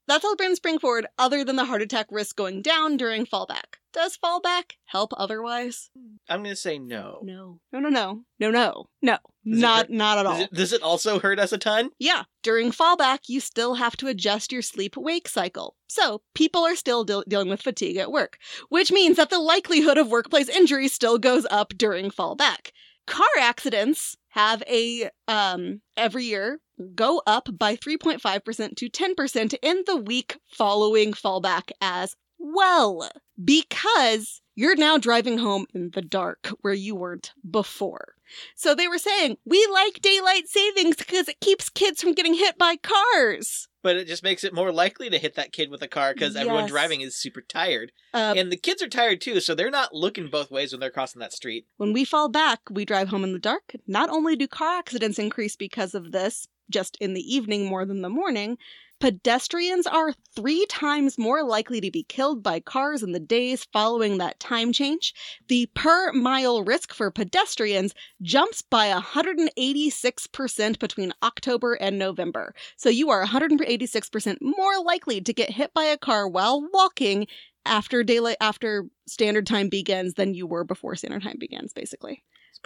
[0.09, 3.77] That's all brings spring forward, other than the heart attack risk going down during fallback.
[3.93, 5.91] Does fallback help otherwise?
[6.27, 7.19] I'm going to say no.
[7.21, 7.59] No.
[7.71, 8.21] No, no, no.
[8.39, 8.85] No, no.
[9.03, 9.17] No.
[9.45, 10.33] Does Not not at all.
[10.33, 11.91] Does it, does it also hurt us a ton?
[11.99, 15.75] Yeah, during fallback, you still have to adjust your sleep wake cycle.
[15.87, 19.99] So, people are still deal dealing with fatigue at work, which means that the likelihood
[19.99, 22.71] of workplace injury still goes up during fallback.
[23.05, 26.59] Car accidents have a, um, every year
[26.95, 33.09] go up by 3.5% to 10% in the week following fallback as well.
[33.43, 38.15] Because you're now driving home in the dark where you weren't before.
[38.55, 42.57] So they were saying, we like daylight savings because it keeps kids from getting hit
[42.57, 43.67] by cars.
[43.81, 46.35] But it just makes it more likely to hit that kid with a car because
[46.35, 47.93] everyone driving is super tired.
[48.13, 50.91] Uh, and the kids are tired too, so they're not looking both ways when they're
[50.91, 51.65] crossing that street.
[51.77, 53.71] when we fall back, we drive home in the dark.
[53.87, 58.01] Not only do car accidents increase because of this, just in the evening more than
[58.01, 58.57] the morning,
[58.99, 64.17] pedestrians are three times more likely to be killed by cars in the days following
[64.17, 65.13] that time change.
[65.47, 72.53] The per mile risk for pedestrians jumps by 186% between October and November.
[72.75, 77.27] So you are 186% more likely to get hit by a car while walking
[77.65, 82.23] after daylight after standard time begins than you were before standard time begins basically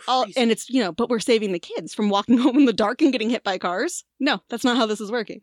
[0.07, 2.73] all and it's you know but we're saving the kids from walking home in the
[2.73, 4.03] dark and getting hit by cars.
[4.19, 5.41] No that's not how this is working.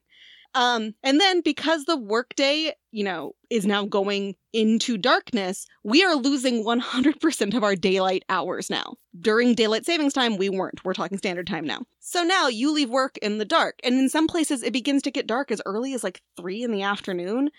[0.55, 6.16] Um and then because the workday you know is now going into darkness we are
[6.16, 8.94] losing 100% of our daylight hours now.
[9.20, 10.85] During daylight savings time we weren't.
[10.85, 11.83] We're talking standard time now.
[12.00, 15.11] So now you leave work in the dark and in some places it begins to
[15.11, 17.50] get dark as early as like 3 in the afternoon.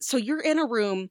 [0.00, 1.08] So you're in a room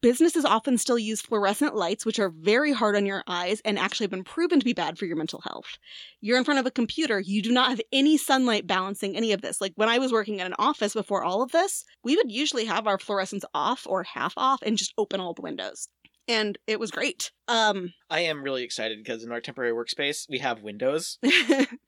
[0.00, 4.04] Businesses often still use fluorescent lights, which are very hard on your eyes and actually
[4.04, 5.78] have been proven to be bad for your mental health.
[6.20, 9.42] You're in front of a computer, you do not have any sunlight balancing any of
[9.42, 9.60] this.
[9.60, 12.66] Like when I was working in an office before all of this, we would usually
[12.66, 15.88] have our fluorescents off or half off and just open all the windows.
[16.26, 17.32] And it was great.
[17.48, 21.18] Um, I am really excited because in our temporary workspace, we have windows.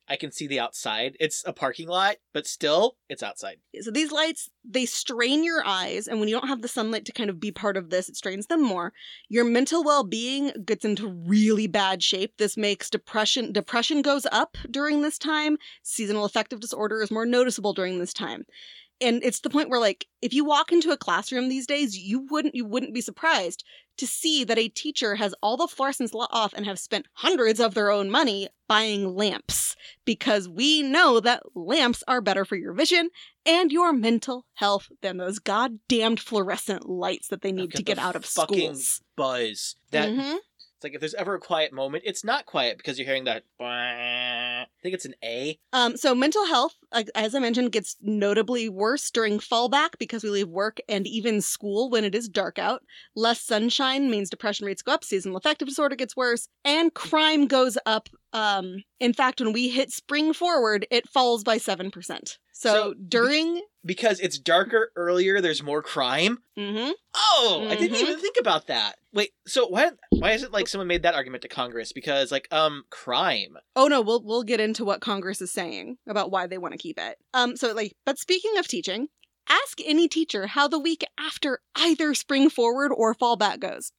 [0.08, 1.16] I can see the outside.
[1.18, 3.56] It's a parking lot, but still, it's outside.
[3.80, 7.12] so these lights they strain your eyes and when you don't have the sunlight to
[7.12, 8.92] kind of be part of this it strains them more
[9.28, 15.02] your mental well-being gets into really bad shape this makes depression depression goes up during
[15.02, 18.44] this time seasonal affective disorder is more noticeable during this time
[19.00, 22.26] and it's the point where like if you walk into a classroom these days you
[22.30, 23.64] wouldn't you wouldn't be surprised
[23.98, 27.74] to see that a teacher has all the fluorescents off and have spent hundreds of
[27.74, 33.08] their own money buying lamps because we know that lamps are better for your vision
[33.46, 38.16] and your mental health than those goddamned fluorescent lights that they need to get out
[38.16, 39.00] of fucking schools.
[39.16, 39.76] buzz.
[39.92, 40.38] That Mhm.
[40.76, 43.44] It's like if there's ever a quiet moment, it's not quiet because you're hearing that.
[43.58, 45.58] I think it's an A.
[45.72, 46.74] Um, so mental health,
[47.14, 51.88] as I mentioned, gets notably worse during fallback because we leave work and even school
[51.88, 52.82] when it is dark out.
[53.14, 57.78] Less sunshine means depression rates go up, seasonal affective disorder gets worse, and crime goes
[57.86, 58.10] up.
[58.34, 62.36] Um, in fact, when we hit spring forward, it falls by seven percent.
[62.58, 66.38] So, So, during, Because it's darker earlier, there's more crime.
[66.58, 66.92] Mhm.
[67.14, 68.96] Oh, I didn't even think about that.
[69.12, 71.92] Wait, so why why is it like someone made that argument to Congress?
[71.92, 73.58] Because like um crime.
[73.76, 76.78] Oh no, we'll we'll get into what Congress is saying about why they want to
[76.78, 77.18] keep it.
[77.34, 79.08] Um so like but speaking of teaching,
[79.48, 83.92] ask any teacher how the week after either spring forward or fall back goes.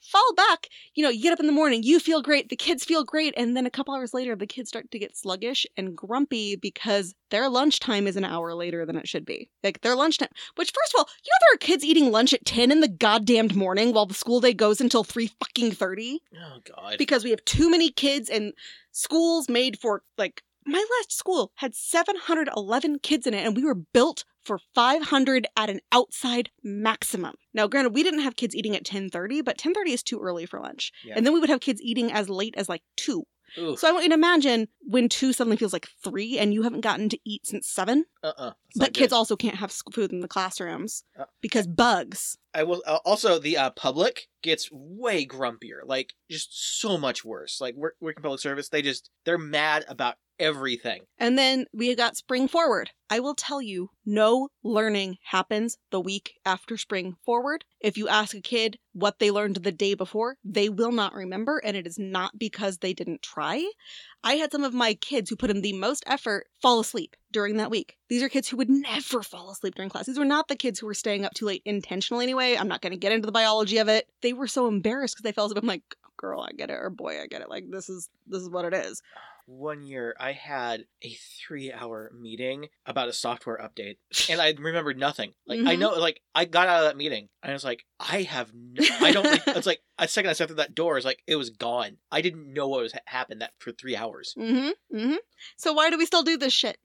[0.00, 2.84] Fall back, you know, you get up in the morning, you feel great, the kids
[2.84, 5.96] feel great, and then a couple hours later the kids start to get sluggish and
[5.96, 9.48] grumpy because their lunchtime is an hour later than it should be.
[9.62, 12.44] Like their lunchtime which first of all, you know there are kids eating lunch at
[12.44, 16.58] 10 in the goddamned morning while the school day goes until 3 fucking 30 Oh
[16.64, 16.98] god.
[16.98, 18.52] because we have too many kids and
[18.92, 23.74] schools made for like my last school had 711 kids in it and we were
[23.74, 28.84] built for 500 at an outside maximum now granted we didn't have kids eating at
[28.84, 31.14] 10.30 but 10.30 is too early for lunch Yeah.
[31.16, 33.24] and then we would have kids eating as late as like 2
[33.58, 33.76] Ooh.
[33.76, 36.80] so i want you to imagine when 2 suddenly feels like 3 and you haven't
[36.80, 38.52] gotten to eat since 7 Uh-uh.
[38.76, 39.16] But kids good.
[39.16, 42.36] also can't have food in the classrooms Uh, because bugs.
[42.52, 47.60] I will uh, also the uh, public gets way grumpier, like just so much worse.
[47.60, 51.02] Like work, working public service, they just they're mad about everything.
[51.18, 52.90] And then we got spring forward.
[53.10, 57.64] I will tell you, no learning happens the week after spring forward.
[57.80, 61.58] If you ask a kid what they learned the day before, they will not remember,
[61.58, 63.64] and it is not because they didn't try.
[64.24, 67.58] I had some of my kids who put in the most effort fall asleep during
[67.58, 67.96] that week.
[68.08, 70.06] These are kids who would never fall asleep during class.
[70.06, 72.56] These were not the kids who were staying up too late intentionally anyway.
[72.56, 74.08] I'm not going to get into the biology of it.
[74.22, 75.62] They were so embarrassed because they fell asleep.
[75.62, 75.82] I'm like,
[76.24, 77.50] girl, I get it, or boy, I get it.
[77.50, 79.02] Like this is this is what it is.
[79.46, 81.10] One year, I had a
[81.46, 83.98] three-hour meeting about a software update,
[84.30, 85.34] and I remembered nothing.
[85.46, 85.80] Like I Mhm.
[85.80, 88.82] know, like I got out of that meeting, and I was like, I have, no,
[89.02, 89.24] I don't.
[89.26, 91.98] Like, it's like a second I stepped through that door, it's like it was gone.
[92.10, 94.34] I didn't know what was happened that for three hours.
[94.38, 94.96] Mm-hmm.
[94.96, 95.16] Mm-hmm.
[95.58, 96.78] So why do we still do this shit?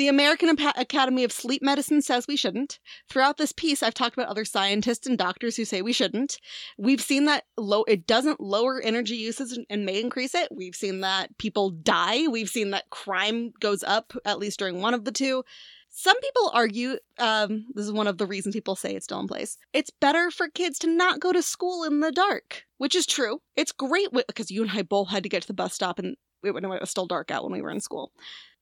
[0.00, 2.78] The American Academy of Sleep Medicine says we shouldn't.
[3.10, 6.38] Throughout this piece, I've talked about other scientists and doctors who say we shouldn't.
[6.78, 10.48] We've seen that low it doesn't lower energy usage and may increase it.
[10.50, 12.28] We've seen that people die.
[12.28, 15.44] We've seen that crime goes up at least during one of the two.
[15.90, 19.28] Some people argue, um, this is one of the reasons people say it's still in
[19.28, 19.58] place.
[19.74, 23.42] It's better for kids to not go to school in the dark, which is true.
[23.54, 26.16] It's great because you and I both had to get to the bus stop and
[26.42, 28.12] it, when it was still dark out when we were in school.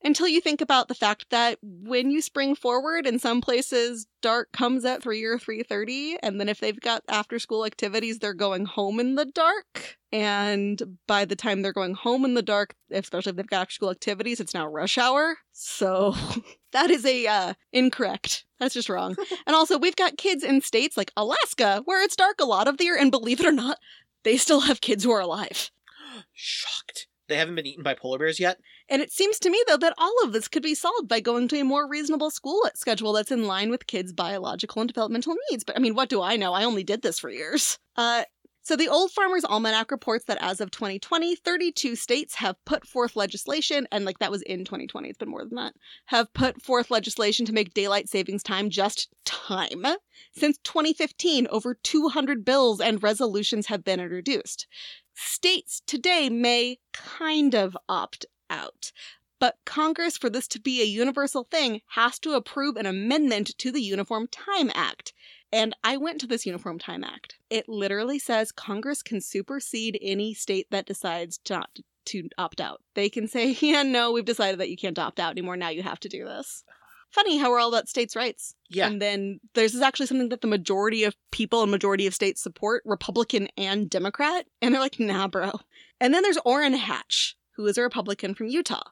[0.01, 4.51] Until you think about the fact that when you spring forward, in some places dark
[4.53, 8.33] comes at three or three thirty, and then if they've got after school activities, they're
[8.33, 9.97] going home in the dark.
[10.11, 13.73] And by the time they're going home in the dark, especially if they've got after
[13.73, 15.37] school activities, it's now rush hour.
[15.51, 16.15] So
[16.71, 18.45] that is a uh, incorrect.
[18.59, 19.17] That's just wrong.
[19.45, 22.77] and also, we've got kids in states like Alaska where it's dark a lot of
[22.77, 23.79] the year, and believe it or not,
[24.23, 25.71] they still have kids who are alive.
[26.33, 27.07] Shocked.
[27.27, 28.59] They haven't been eaten by polar bears yet.
[28.89, 31.47] And it seems to me, though, that all of this could be solved by going
[31.49, 35.63] to a more reasonable school schedule that's in line with kids' biological and developmental needs.
[35.63, 36.53] But I mean, what do I know?
[36.53, 37.77] I only did this for years.
[37.95, 38.23] Uh,
[38.61, 43.15] so the Old Farmer's Almanac reports that as of 2020, 32 states have put forth
[43.15, 45.73] legislation, and like that was in 2020, it's been more than that,
[46.05, 49.85] have put forth legislation to make daylight savings time just time.
[50.33, 54.67] Since 2015, over 200 bills and resolutions have been introduced.
[55.15, 58.91] States today may kind of opt out.
[59.39, 63.71] But Congress, for this to be a universal thing, has to approve an amendment to
[63.71, 65.13] the Uniform Time Act.
[65.51, 67.37] And I went to this Uniform Time Act.
[67.49, 72.81] It literally says Congress can supersede any state that decides not to opt out.
[72.95, 75.57] They can say, yeah, no, we've decided that you can't opt out anymore.
[75.57, 76.63] Now you have to do this.
[77.11, 78.53] Funny how we're all about states' rights.
[78.69, 78.87] Yeah.
[78.87, 82.83] And then there's actually something that the majority of people and majority of states support,
[82.85, 84.45] Republican and Democrat.
[84.61, 85.53] And they're like, nah, bro.
[85.99, 88.83] And then there's Orrin Hatch, who is a Republican from Utah.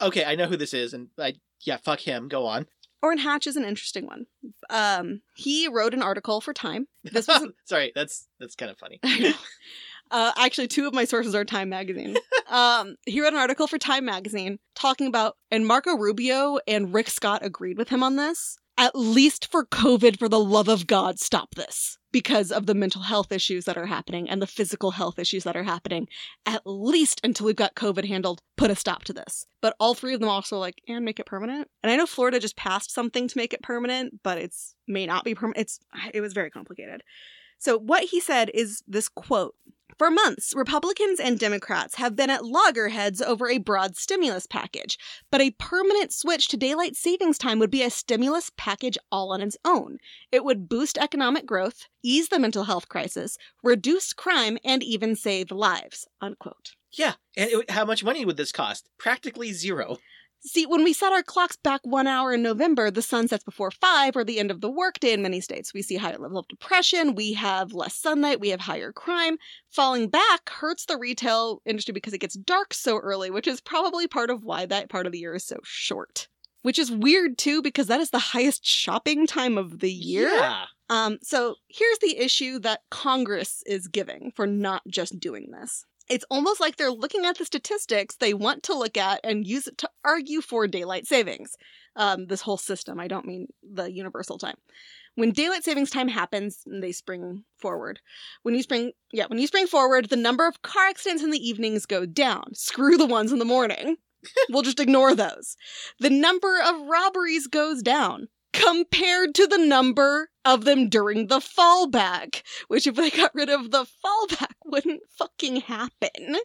[0.00, 2.26] Okay, I know who this is, and I yeah, fuck him.
[2.26, 2.66] Go on.
[3.00, 4.26] Orrin Hatch is an interesting one.
[4.68, 6.88] Um, he wrote an article for Time.
[7.04, 9.00] This was Sorry, that's that's kind of funny.
[10.08, 12.16] Uh, actually, two of my sources are Time Magazine.
[12.48, 17.10] Um, he wrote an article for Time Magazine talking about, and Marco Rubio and Rick
[17.10, 18.56] Scott agreed with him on this.
[18.78, 23.02] At least for COVID, for the love of God, stop this because of the mental
[23.02, 26.08] health issues that are happening and the physical health issues that are happening.
[26.44, 29.46] At least until we've got COVID handled, put a stop to this.
[29.62, 31.68] But all three of them also like, and make it permanent.
[31.82, 35.24] And I know Florida just passed something to make it permanent, but it's may not
[35.24, 35.60] be permanent.
[35.60, 35.80] It's
[36.12, 37.02] it was very complicated.
[37.58, 39.54] So what he said is this quote.
[39.98, 44.98] For months, Republicans and Democrats have been at loggerheads over a broad stimulus package,
[45.30, 49.40] but a permanent switch to daylight savings time would be a stimulus package all on
[49.40, 49.96] its own.
[50.30, 55.50] It would boost economic growth, ease the mental health crisis, reduce crime, and even save
[55.50, 56.06] lives.
[56.20, 56.72] Unquote.
[56.92, 58.90] Yeah, and it, how much money would this cost?
[58.98, 59.96] Practically zero.
[60.46, 63.72] See, when we set our clocks back one hour in November, the sun sets before
[63.72, 65.74] five or the end of the workday in many states.
[65.74, 69.38] We see higher level of depression, we have less sunlight, we have higher crime.
[69.70, 74.06] Falling back hurts the retail industry because it gets dark so early, which is probably
[74.06, 76.28] part of why that part of the year is so short.
[76.62, 80.28] Which is weird too, because that is the highest shopping time of the year.
[80.28, 80.66] Yeah.
[80.88, 85.84] Um, so here's the issue that Congress is giving for not just doing this.
[86.08, 89.66] It's almost like they're looking at the statistics they want to look at and use
[89.66, 91.56] it to argue for daylight savings.
[91.96, 94.56] Um, this whole system, I don't mean the universal time.
[95.14, 98.00] When daylight savings time happens, they spring forward.
[98.42, 101.48] When you spring, yeah, when you spring forward, the number of car accidents in the
[101.48, 102.54] evenings go down.
[102.54, 103.96] Screw the ones in the morning.
[104.50, 105.56] we'll just ignore those.
[106.00, 112.42] The number of robberies goes down compared to the number of them during the fallback,
[112.68, 116.36] which if they got rid of the fallback wouldn't fucking happen.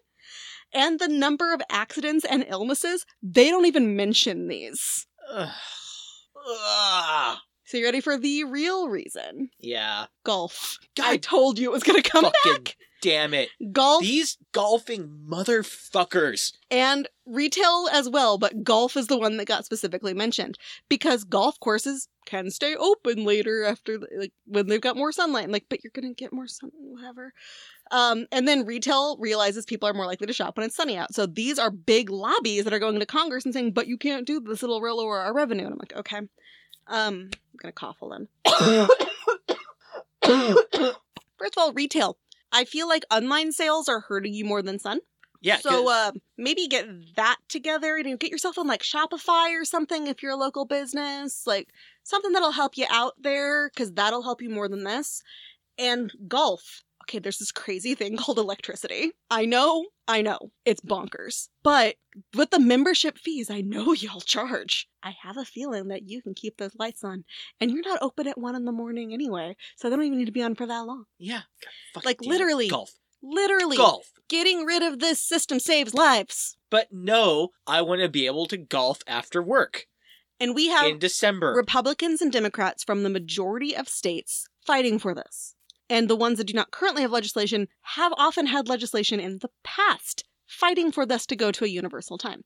[0.73, 5.05] And the number of accidents and illnesses, they don't even mention these.
[5.31, 5.49] Ugh.
[6.47, 7.37] Ugh.
[7.71, 9.49] So you ready for the real reason?
[9.57, 10.07] Yeah.
[10.25, 10.77] Golf.
[10.97, 12.75] God I told you it was going to come fucking back.
[13.01, 13.47] damn it.
[13.71, 16.51] Golf These golfing motherfuckers.
[16.69, 20.57] and retail as well, but golf is the one that got specifically mentioned
[20.89, 25.45] because golf courses can stay open later after like when they've got more sunlight.
[25.45, 27.31] And like, but you're gonna get more sun, whatever.
[27.89, 31.15] Um, and then retail realizes people are more likely to shop when it's sunny out.
[31.15, 34.27] So these are big lobbies that are going to Congress and saying, "But you can't
[34.27, 36.19] do this; it'll lower our revenue." And I'm like, okay.
[36.87, 38.27] Um, I'm gonna cough a little.
[41.37, 42.17] First of all, retail.
[42.51, 44.99] I feel like online sales are hurting you more than sun.
[45.41, 45.57] Yeah.
[45.57, 50.21] So uh, maybe get that together and get yourself on like Shopify or something if
[50.21, 51.69] you're a local business, like
[52.03, 55.23] something that'll help you out there because that'll help you more than this.
[55.79, 56.83] And golf.
[57.01, 59.11] Okay, there's this crazy thing called electricity.
[59.29, 61.49] I know, I know, it's bonkers.
[61.63, 61.95] But
[62.35, 64.87] with the membership fees, I know y'all charge.
[65.03, 67.23] I have a feeling that you can keep those lights on,
[67.59, 70.25] and you're not open at one in the morning anyway, so they don't even need
[70.25, 71.05] to be on for that long.
[71.17, 71.41] yeah.
[71.93, 72.67] God, like, literally.
[72.67, 72.91] Golf.
[73.23, 74.11] Literally, Golf.
[74.29, 76.57] getting rid of this system saves lives.
[76.71, 79.85] But no, I want to be able to golf after work
[80.39, 81.53] And we have in December.
[81.55, 85.53] Republicans and Democrats from the majority of states fighting for this.
[85.91, 89.49] And the ones that do not currently have legislation have often had legislation in the
[89.63, 92.43] past fighting for this to go to a universal time.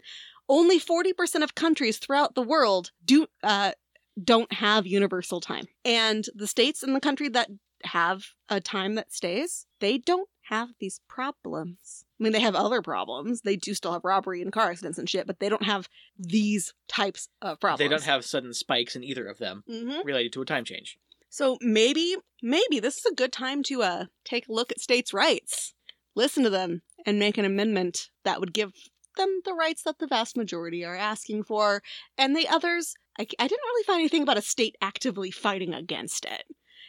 [0.50, 3.74] Only 40% of countries throughout the world do uh,
[4.22, 5.66] don't have universal time.
[5.84, 7.50] And the states in the country that
[7.84, 12.06] have a time that stays, they don't have these problems.
[12.20, 13.42] I mean, they have other problems.
[13.42, 15.88] They do still have robbery and car accidents and shit, but they don't have
[16.18, 17.80] these types of problems.
[17.80, 20.98] they don't have sudden spikes in either of them hmm related to a time change.
[21.30, 25.14] So maybe, maybe this is a good time to uh take a look at states'
[25.14, 25.74] rights,
[26.16, 28.72] listen to them, and make an amendment that would give
[29.18, 31.82] them the rights that the vast majority are asking for,
[32.18, 32.96] and the others.
[33.18, 36.44] I, I didn't really find anything about a state actively fighting against it.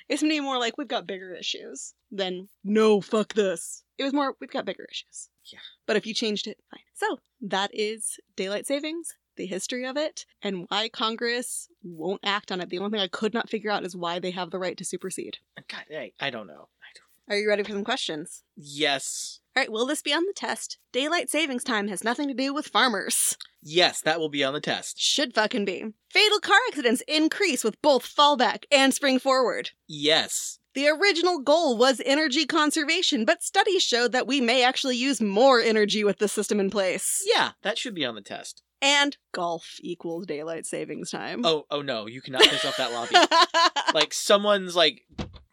[0.08, 3.84] It's maybe more like we've got bigger issues than no fuck this.
[3.98, 5.28] It was more we've got bigger issues.
[5.52, 5.60] Yeah.
[5.86, 6.80] But if you changed it, fine.
[6.94, 12.60] So that is daylight savings the history of it and why Congress won't act on
[12.60, 12.70] it.
[12.70, 14.84] The only thing I could not figure out is why they have the right to
[14.84, 15.38] supersede.
[15.68, 16.68] God, I, I don't know.
[16.82, 17.34] I don't.
[17.34, 18.44] Are you ready for some questions?
[18.56, 19.40] Yes.
[19.56, 20.78] All right, will this be on the test?
[20.92, 23.36] Daylight savings time has nothing to do with farmers.
[23.62, 25.00] Yes, that will be on the test.
[25.00, 25.92] Should fucking be.
[26.10, 29.70] Fatal car accidents increase with both fallback and spring forward.
[29.88, 30.58] Yes.
[30.74, 35.58] The original goal was energy conservation, but studies showed that we may actually use more
[35.58, 37.24] energy with the system in place.
[37.24, 38.62] Yeah, that should be on the test.
[38.82, 41.42] And golf equals daylight savings time.
[41.44, 43.14] Oh, oh no, you cannot piss off that lobby.
[43.94, 45.06] Like someone's like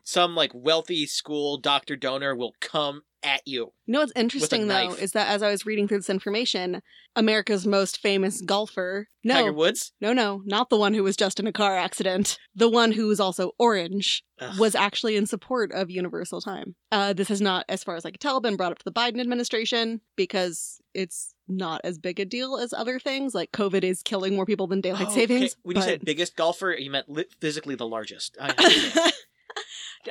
[0.04, 3.72] some like wealthy school doctor donor will come at you.
[3.86, 5.02] You know what's interesting though knife.
[5.02, 6.82] is that as I was reading through this information,
[7.16, 9.94] America's most famous golfer, no, Tiger Woods?
[10.02, 13.08] no, no, not the one who was just in a car accident, the one who
[13.08, 14.60] was also orange, Ugh.
[14.60, 16.76] was actually in support of universal time.
[16.92, 18.92] Uh, this has not, as far as I can tell, been brought up to the
[18.92, 23.34] Biden administration because it's not as big a deal as other things.
[23.36, 25.22] Like COVID is killing more people than daylight Oh, okay.
[25.22, 25.56] savings.
[25.64, 28.38] When you said biggest golfer, you meant li- physically the largest.
[28.42, 29.12] I.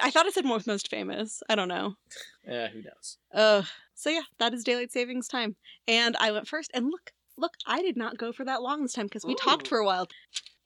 [0.00, 1.42] I thought it said most most famous.
[1.48, 1.94] I don't know.
[2.48, 3.18] uh, who knows?
[3.34, 3.62] Uh,
[3.94, 5.56] so yeah, that is daylight savings time.
[5.86, 8.94] And I went first, and look, look, I did not go for that long this
[8.94, 10.08] time because we talked for a while.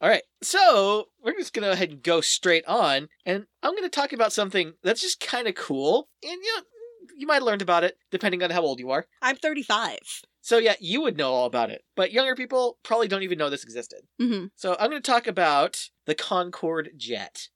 [0.01, 3.89] All right, so we're just gonna go ahead and go straight on, and I'm gonna
[3.89, 6.62] talk about something that's just kind of cool, and you know,
[7.16, 9.07] you might have learned about it depending on how old you are.
[9.22, 9.98] I'm 35.
[10.40, 13.50] So yeah, you would know all about it, but younger people probably don't even know
[13.50, 14.00] this existed.
[14.20, 17.48] hmm So I'm gonna talk about the Concorde jet.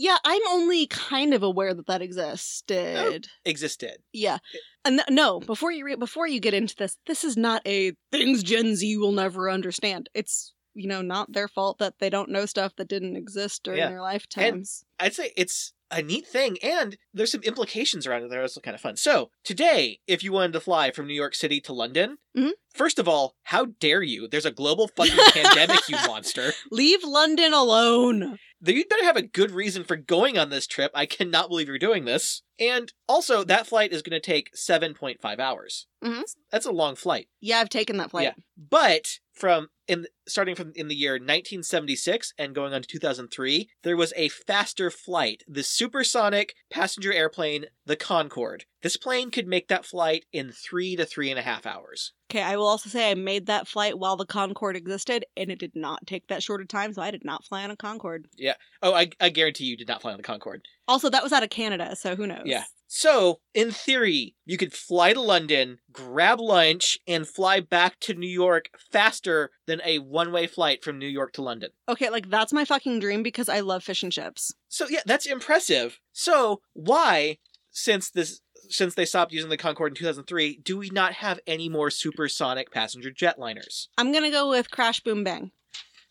[0.00, 3.28] Yeah, I'm only kind of aware that that existed.
[3.44, 3.98] Existed.
[4.12, 4.38] Yeah,
[4.84, 7.92] and th- no, before you re- before you get into this, this is not a
[8.12, 10.08] things Gen Z will never understand.
[10.14, 13.78] It's you know not their fault that they don't know stuff that didn't exist during
[13.80, 13.88] Yeah.
[13.88, 14.84] their lifetimes.
[15.00, 18.60] I'd say it's a neat thing, and there's some implications around it that are also
[18.60, 18.96] kind of fun.
[18.96, 22.52] So, today, if you wanted to fly from New York City to London, Mhm.
[22.74, 24.28] first of all, how dare you?
[24.28, 26.52] There's a global fucking pandemic, you monster.
[26.70, 28.38] Leave London alone.
[28.60, 30.90] You'd better have a good reason for going on this trip.
[30.94, 32.42] I cannot believe you're doing this.
[32.58, 35.86] And also, that flight is going to take 7.5 hours.
[36.02, 36.24] Mhm.
[36.50, 37.28] That's a long flight.
[37.40, 38.24] Yeah, I've taken that flight.
[38.24, 38.34] Yeah.
[38.56, 43.96] But from in starting from in the year 1976 and going on to 2003, there
[43.96, 48.66] was a faster flight, the supersonic passenger airplane, the Concorde.
[48.82, 52.12] This plane could make that flight in three to three and a half hours.
[52.30, 55.58] Okay, I will also say I made that flight while the Concorde existed, and it
[55.58, 58.28] did not take that short of time, so I did not fly on a Concorde.
[58.36, 58.54] Yeah.
[58.82, 60.62] Oh, I, I guarantee you did not fly on the Concorde.
[60.86, 62.42] Also, that was out of Canada, so who knows?
[62.44, 62.64] Yeah.
[62.86, 68.28] So, in theory, you could fly to London, grab lunch, and fly back to New
[68.28, 71.70] York faster than a one way flight from New York to London.
[71.88, 74.54] Okay, like that's my fucking dream because I love fish and chips.
[74.68, 75.98] So, yeah, that's impressive.
[76.12, 77.38] So, why,
[77.70, 78.40] since this.
[78.70, 82.70] Since they stopped using the Concorde in 2003, do we not have any more supersonic
[82.70, 83.88] passenger jetliners?
[83.96, 85.52] I'm gonna go with Crash Boom Bang.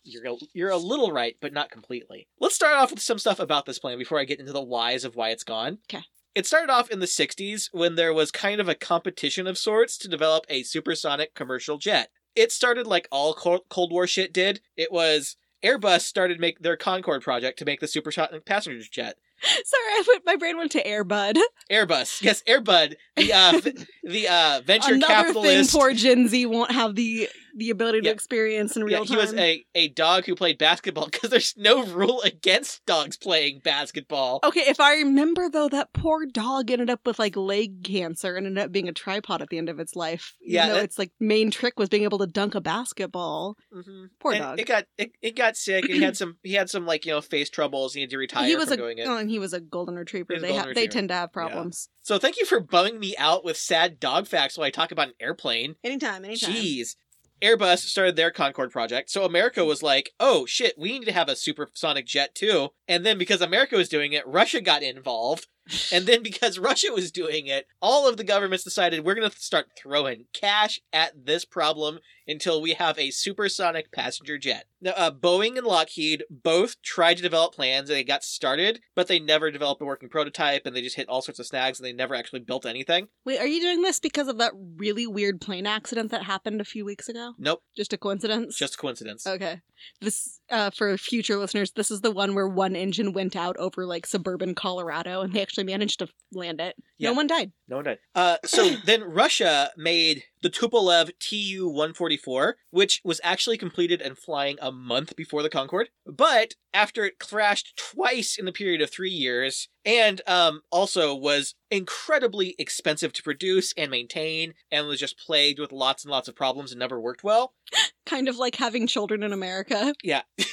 [0.04, 2.28] You're a, you're a little right, but not completely.
[2.40, 5.04] Let's start off with some stuff about this plane before I get into the whys
[5.04, 5.80] of why it's gone.
[5.88, 6.04] 'Kay.
[6.34, 9.98] It started off in the 60s when there was kind of a competition of sorts
[9.98, 12.12] to develop a supersonic commercial jet.
[12.36, 14.62] It started like all Cold War shit did.
[14.76, 19.18] It was Airbus started make their Concorde project to make the supersonic passenger jet.
[19.44, 21.38] Sorry, I put my brain went to Airbud.
[21.72, 23.62] Airbus, yes, Airbud, the uh,
[24.04, 25.72] the uh, venture Another capitalist.
[25.72, 29.08] thing poor Gen Z won't have the the ability to experience in real yeah, he
[29.08, 29.18] time.
[29.18, 34.40] was a, a dog who played basketball because there's no rule against dogs playing basketball.
[34.44, 38.48] Okay, if I remember though, that poor dog ended up with like leg cancer and
[38.48, 40.34] ended up being a tripod at the end of its life.
[40.40, 43.58] Yeah, that- its like main trick was being able to dunk a basketball.
[43.76, 44.06] Mm-hmm.
[44.20, 44.60] Poor and dog.
[44.60, 45.86] It got it, it got sick.
[45.86, 47.94] And he had some he had some like you know face troubles.
[47.94, 49.08] He had to retire he was from a doing it.
[49.08, 50.34] oh, and he was a golden retriever.
[50.34, 51.90] A They golden ha- they tend to have problems.
[52.04, 55.10] So thank you for bumming me out with sad dog facts while I talk about
[55.10, 55.76] an airplane.
[55.84, 56.54] Anytime, anytime.
[56.56, 56.96] Jeez.
[57.42, 61.30] Airbus started their Concorde project, so America was like, "Oh shit, we need to have
[61.30, 65.48] a supersonic jet too." And then because America was doing it, Russia got involved.
[65.92, 69.38] And then because Russia was doing it, all of the governments decided we're going to
[69.38, 74.66] start throwing cash at this problem until we have a supersonic passenger jet.
[74.82, 79.08] Now, uh, Boeing and Lockheed both tried to develop plans and they got started, but
[79.08, 81.86] they never developed a working prototype and they just hit all sorts of snags and
[81.86, 83.08] they never actually built anything.
[83.26, 86.66] Wait, are you doing this because of that really weird plane accident that happened a
[86.66, 87.34] few weeks ago?
[87.38, 88.58] Nope, Just a coincidence?
[88.58, 89.26] just a coincidence.
[89.26, 89.62] Okay.
[90.02, 93.86] This uh for future listeners, this is the one where one engine went out over
[93.86, 96.76] like suburban Colorado and they actually managed to land it.
[96.98, 97.10] Yeah.
[97.10, 97.52] No one died.
[97.68, 98.00] No one died.
[98.16, 104.58] Uh, so then Russia made the Tupolev Tu 144, which was actually completed and flying
[104.62, 105.90] a month before the Concorde.
[106.06, 111.56] But after it crashed twice in the period of three years, and um, also was
[111.72, 116.36] incredibly expensive to produce and maintain, and was just plagued with lots and lots of
[116.36, 117.54] problems and never worked well.
[118.06, 119.94] Kind of like having children in America.
[120.04, 120.22] Yeah.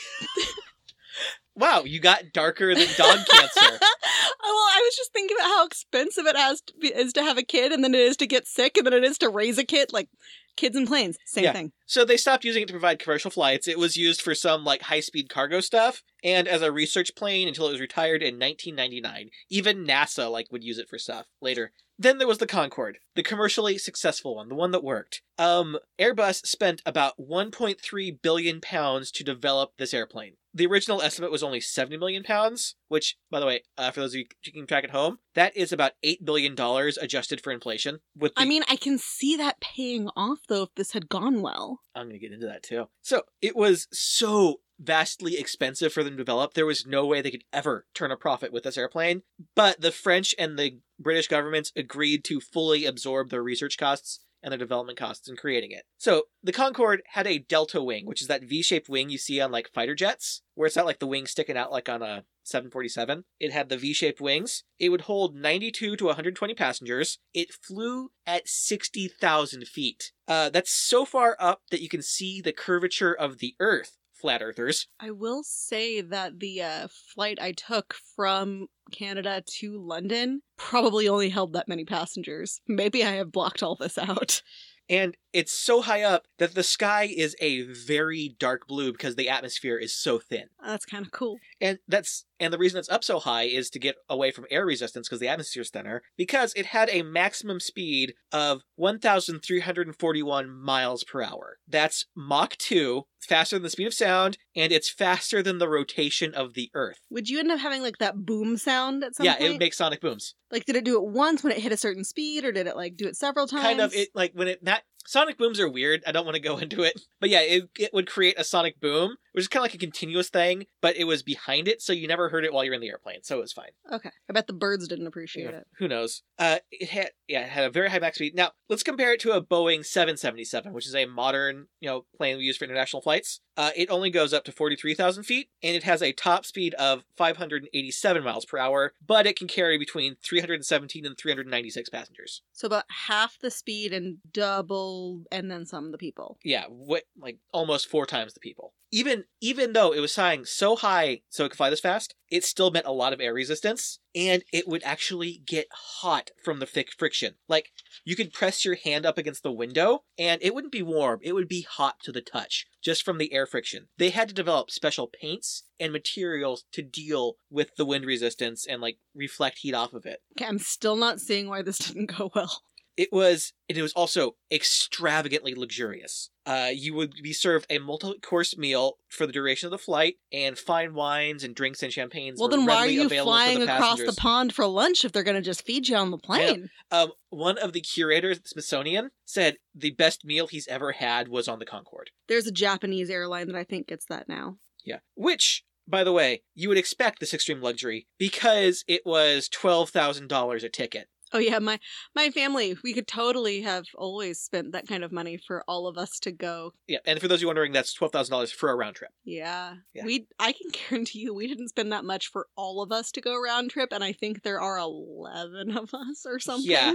[1.54, 3.78] wow, you got darker than dog cancer.
[4.44, 7.38] well, I was just thinking about how expensive it has to be, is to have
[7.38, 9.58] a kid, and then it is to get sick, and then it is to raise
[9.58, 9.92] a kid.
[9.92, 10.08] Like
[10.56, 11.52] kids and planes, same Yeah.
[11.52, 11.72] thing.
[11.86, 13.66] So they stopped using it to provide commercial flights.
[13.66, 17.66] It was used for some like high-speed cargo stuff and as a research plane until
[17.68, 19.30] it was retired in 1999.
[19.50, 21.72] Even NASA like would use it for stuff later.
[21.98, 25.22] Then there was the Concorde, the commercially successful one, the one that worked.
[25.38, 30.34] Um, Airbus spent about 1.3 billion pounds to develop this airplane.
[30.54, 34.12] The original estimate was only 70 million pounds, which, by the way, uh, for those
[34.12, 37.98] of you keeping track at home, that is about eight billion dollars adjusted for inflation.
[38.16, 41.42] With the I mean, I can see that paying off though if this had gone
[41.42, 41.80] well.
[41.94, 42.86] I'm going to get into that too.
[43.02, 46.54] So it was so vastly expensive for them to develop.
[46.54, 49.22] There was no way they could ever turn a profit with this airplane.
[49.54, 54.52] But the French and the British governments agreed to fully absorb their research costs and
[54.52, 55.84] the development costs in creating it.
[55.96, 59.50] So the Concorde had a delta wing, which is that V-shaped wing you see on
[59.50, 63.24] like fighter jets, where it's not like the wing sticking out like on a 747.
[63.40, 64.64] It had the V-shaped wings.
[64.78, 67.18] It would hold 92 to 120 passengers.
[67.32, 70.12] It flew at 60,000 feet.
[70.28, 74.42] Uh, that's so far up that you can see the curvature of the Earth, flat
[74.42, 74.86] earthers.
[75.00, 81.28] I will say that the uh, flight I took from Canada to London probably only
[81.28, 82.60] held that many passengers.
[82.66, 84.42] Maybe I have blocked all this out.
[84.88, 89.30] And it's so high up that the sky is a very dark blue because the
[89.30, 90.44] atmosphere is so thin.
[90.62, 91.38] That's kind of cool.
[91.60, 94.66] And that's and the reason it's up so high is to get away from air
[94.66, 96.02] resistance because the atmosphere's thinner.
[96.16, 101.58] Because it had a maximum speed of 1,341 miles per hour.
[101.66, 106.34] That's Mach 2, faster than the speed of sound, and it's faster than the rotation
[106.34, 106.98] of the Earth.
[107.10, 109.44] Would you end up having like that boom sound at some yeah, point?
[109.44, 110.34] it would make sonic booms.
[110.50, 112.76] like, did it do it once when it hit a certain speed, or did it
[112.76, 113.62] like do it several times?
[113.62, 116.02] Kind of it like when it that sonic booms are weird.
[116.06, 118.80] I don't want to go into it, but yeah, it it would create a sonic
[118.80, 121.92] boom, which is kind of like a continuous thing, but it was behind it, so
[121.92, 123.70] you never heard it while you're in the airplane, so it was fine.
[123.92, 125.66] Okay, I bet the birds didn't appreciate Yeah, it.
[125.78, 126.22] Who knows?
[126.38, 128.34] Uh, it had yeah, it had a very high max speed.
[128.34, 132.38] Now let's compare it to a Boeing 777, which is a modern you know plane
[132.38, 133.40] we use for international flights.
[133.56, 137.04] Uh, it only goes up to 43,000 feet, and it has a top speed of
[137.16, 142.42] 587 miles per hour, but it can carry between 317 and 396 passengers.
[142.52, 146.38] So about half the speed and double and then some of the people.
[146.42, 148.74] Yeah, what like almost four times the people.
[148.90, 152.42] Even even though it was flying so high so it could fly this fast, it
[152.42, 156.66] still meant a lot of air resistance, and it would actually get hot from the
[156.66, 157.36] thick friction.
[157.48, 157.70] Like
[158.04, 161.32] you could press your hand up against the window, and it wouldn't be warm; it
[161.32, 163.86] would be hot to the touch just from the air friction.
[163.98, 168.82] They had to develop special paints and materials to deal with the wind resistance and
[168.82, 170.20] like reflect heat off of it.
[170.36, 172.62] Okay, I'm still not seeing why this didn't go well.
[172.96, 176.30] It was and it was also extravagantly luxurious.
[176.46, 180.58] Uh, you would be served a multi-course meal for the duration of the flight, and
[180.58, 182.38] fine wines and drinks and champagnes.
[182.38, 185.36] Well, then why are you flying the across the pond for lunch if they're going
[185.36, 186.70] to just feed you on the plane?
[186.90, 191.28] Um, one of the curators at the Smithsonian said the best meal he's ever had
[191.28, 192.10] was on the Concorde.
[192.28, 194.56] There's a Japanese airline that I think gets that now.
[194.84, 195.64] Yeah, which.
[195.86, 200.64] By the way, you would expect this extreme luxury because it was twelve thousand dollars
[200.64, 201.08] a ticket.
[201.34, 201.80] Oh yeah, my
[202.14, 205.98] my family, we could totally have always spent that kind of money for all of
[205.98, 206.72] us to go.
[206.86, 209.10] Yeah, and for those of you wondering, that's twelve thousand dollars for a round trip.
[209.24, 209.74] Yeah.
[209.92, 210.04] Yeah.
[210.04, 213.20] We I can guarantee you we didn't spend that much for all of us to
[213.20, 216.70] go round trip and I think there are 11 of us or something.
[216.70, 216.94] Yeah.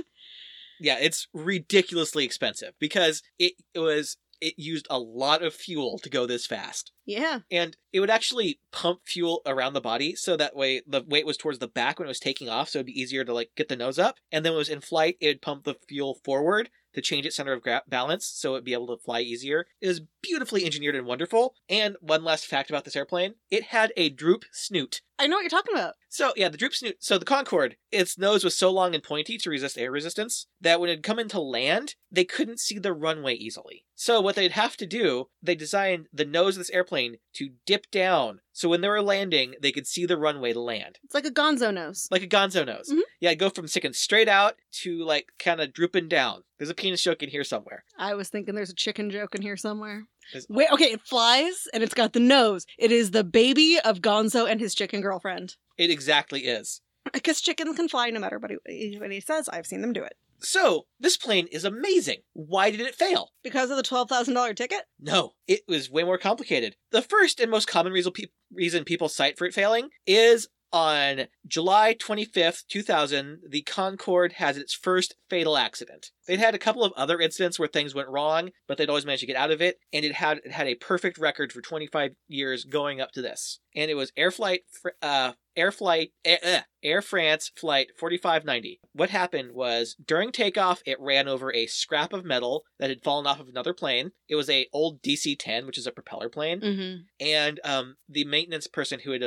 [0.79, 6.09] Yeah, it's ridiculously expensive because it, it was it used a lot of fuel to
[6.09, 6.91] go this fast.
[7.05, 7.39] Yeah.
[7.51, 11.37] And it would actually pump fuel around the body so that way the weight was
[11.37, 13.67] towards the back when it was taking off, so it'd be easier to like get
[13.67, 14.15] the nose up.
[14.31, 17.25] And then when it was in flight, it would pump the fuel forward to change
[17.25, 19.65] its center of gra- balance so it'd be able to fly easier.
[19.81, 21.53] It was beautifully engineered and wonderful.
[21.67, 25.01] And one last fact about this airplane, it had a droop snoot.
[25.19, 25.95] I know what you're talking about.
[26.11, 26.95] So yeah, the droop snoot.
[27.03, 30.79] So the Concorde, its nose was so long and pointy to resist air resistance that
[30.79, 33.85] when it'd come into land, they couldn't see the runway easily.
[33.95, 37.91] So what they'd have to do, they designed the nose of this airplane to dip
[37.91, 41.25] down, so when they were landing, they could see the runway to land, It's like
[41.25, 42.07] a gonzo nose.
[42.09, 42.89] like a Gonzo nose.
[42.89, 43.01] Mhm.
[43.19, 46.43] Yeah, it'd go from sticking straight out to like kind of drooping down.
[46.57, 47.83] There's a penis joke in here somewhere.
[47.97, 50.07] I was thinking there's a chicken joke in here somewhere.
[50.49, 52.65] Wait, okay, it flies and it's got the nose.
[52.77, 55.55] It is the baby of Gonzo and his chicken girlfriend.
[55.77, 56.81] It exactly is.
[57.11, 59.49] Because chickens can fly no matter what he, what he says.
[59.49, 60.13] I've seen them do it.
[60.41, 62.19] So this plane is amazing.
[62.33, 63.31] Why did it fail?
[63.43, 64.83] Because of the $12,000 ticket?
[64.99, 66.75] No, it was way more complicated.
[66.91, 72.67] The first and most common reason people cite for it failing is on July 25th,
[72.67, 76.11] 2000, the Concorde has its first fatal accident.
[76.29, 79.21] They'd had a couple of other incidents where things went wrong, but they'd always managed
[79.21, 82.11] to get out of it, and it had it had a perfect record for 25
[82.27, 83.59] years going up to this.
[83.75, 84.61] And it was Air Flight,
[85.01, 88.79] uh, Air Flight, uh, Air France Flight 4590.
[88.93, 93.27] What happened was during takeoff, it ran over a scrap of metal that had fallen
[93.27, 94.11] off of another plane.
[94.27, 97.25] It was a old DC-10, which is a propeller plane Mm-hmm.
[97.25, 99.23] and um, the maintenance person who had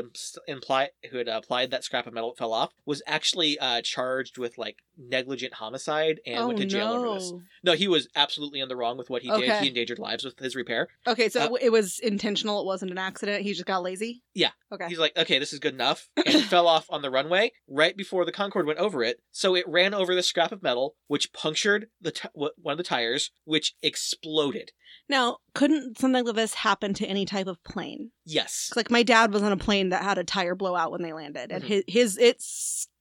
[0.47, 4.39] imply who had applied that scrap of metal that fell off was actually uh, charged
[4.39, 6.92] with like negligent homicide and oh, went to jail no.
[7.01, 7.33] This.
[7.65, 9.63] No, he was absolutely in the wrong with what he did.
[9.63, 10.89] He endangered lives with his repair.
[11.07, 12.61] Okay, so Uh, it was intentional.
[12.61, 13.43] It wasn't an accident.
[13.43, 14.23] He just got lazy.
[14.35, 14.51] Yeah.
[14.73, 14.89] Okay.
[14.89, 17.97] He's like, okay, this is good enough, and it fell off on the runway right
[17.97, 19.21] before the Concorde went over it.
[19.31, 22.83] So it ran over the scrap of metal, which punctured the t- one of the
[22.85, 24.73] tires, which exploded.
[25.09, 28.11] Now, couldn't something like this happen to any type of plane?
[28.25, 28.73] Yes.
[28.77, 31.51] like my dad was on a plane that had a tire blowout when they landed,
[31.53, 31.67] and Mhm.
[31.67, 32.43] his his it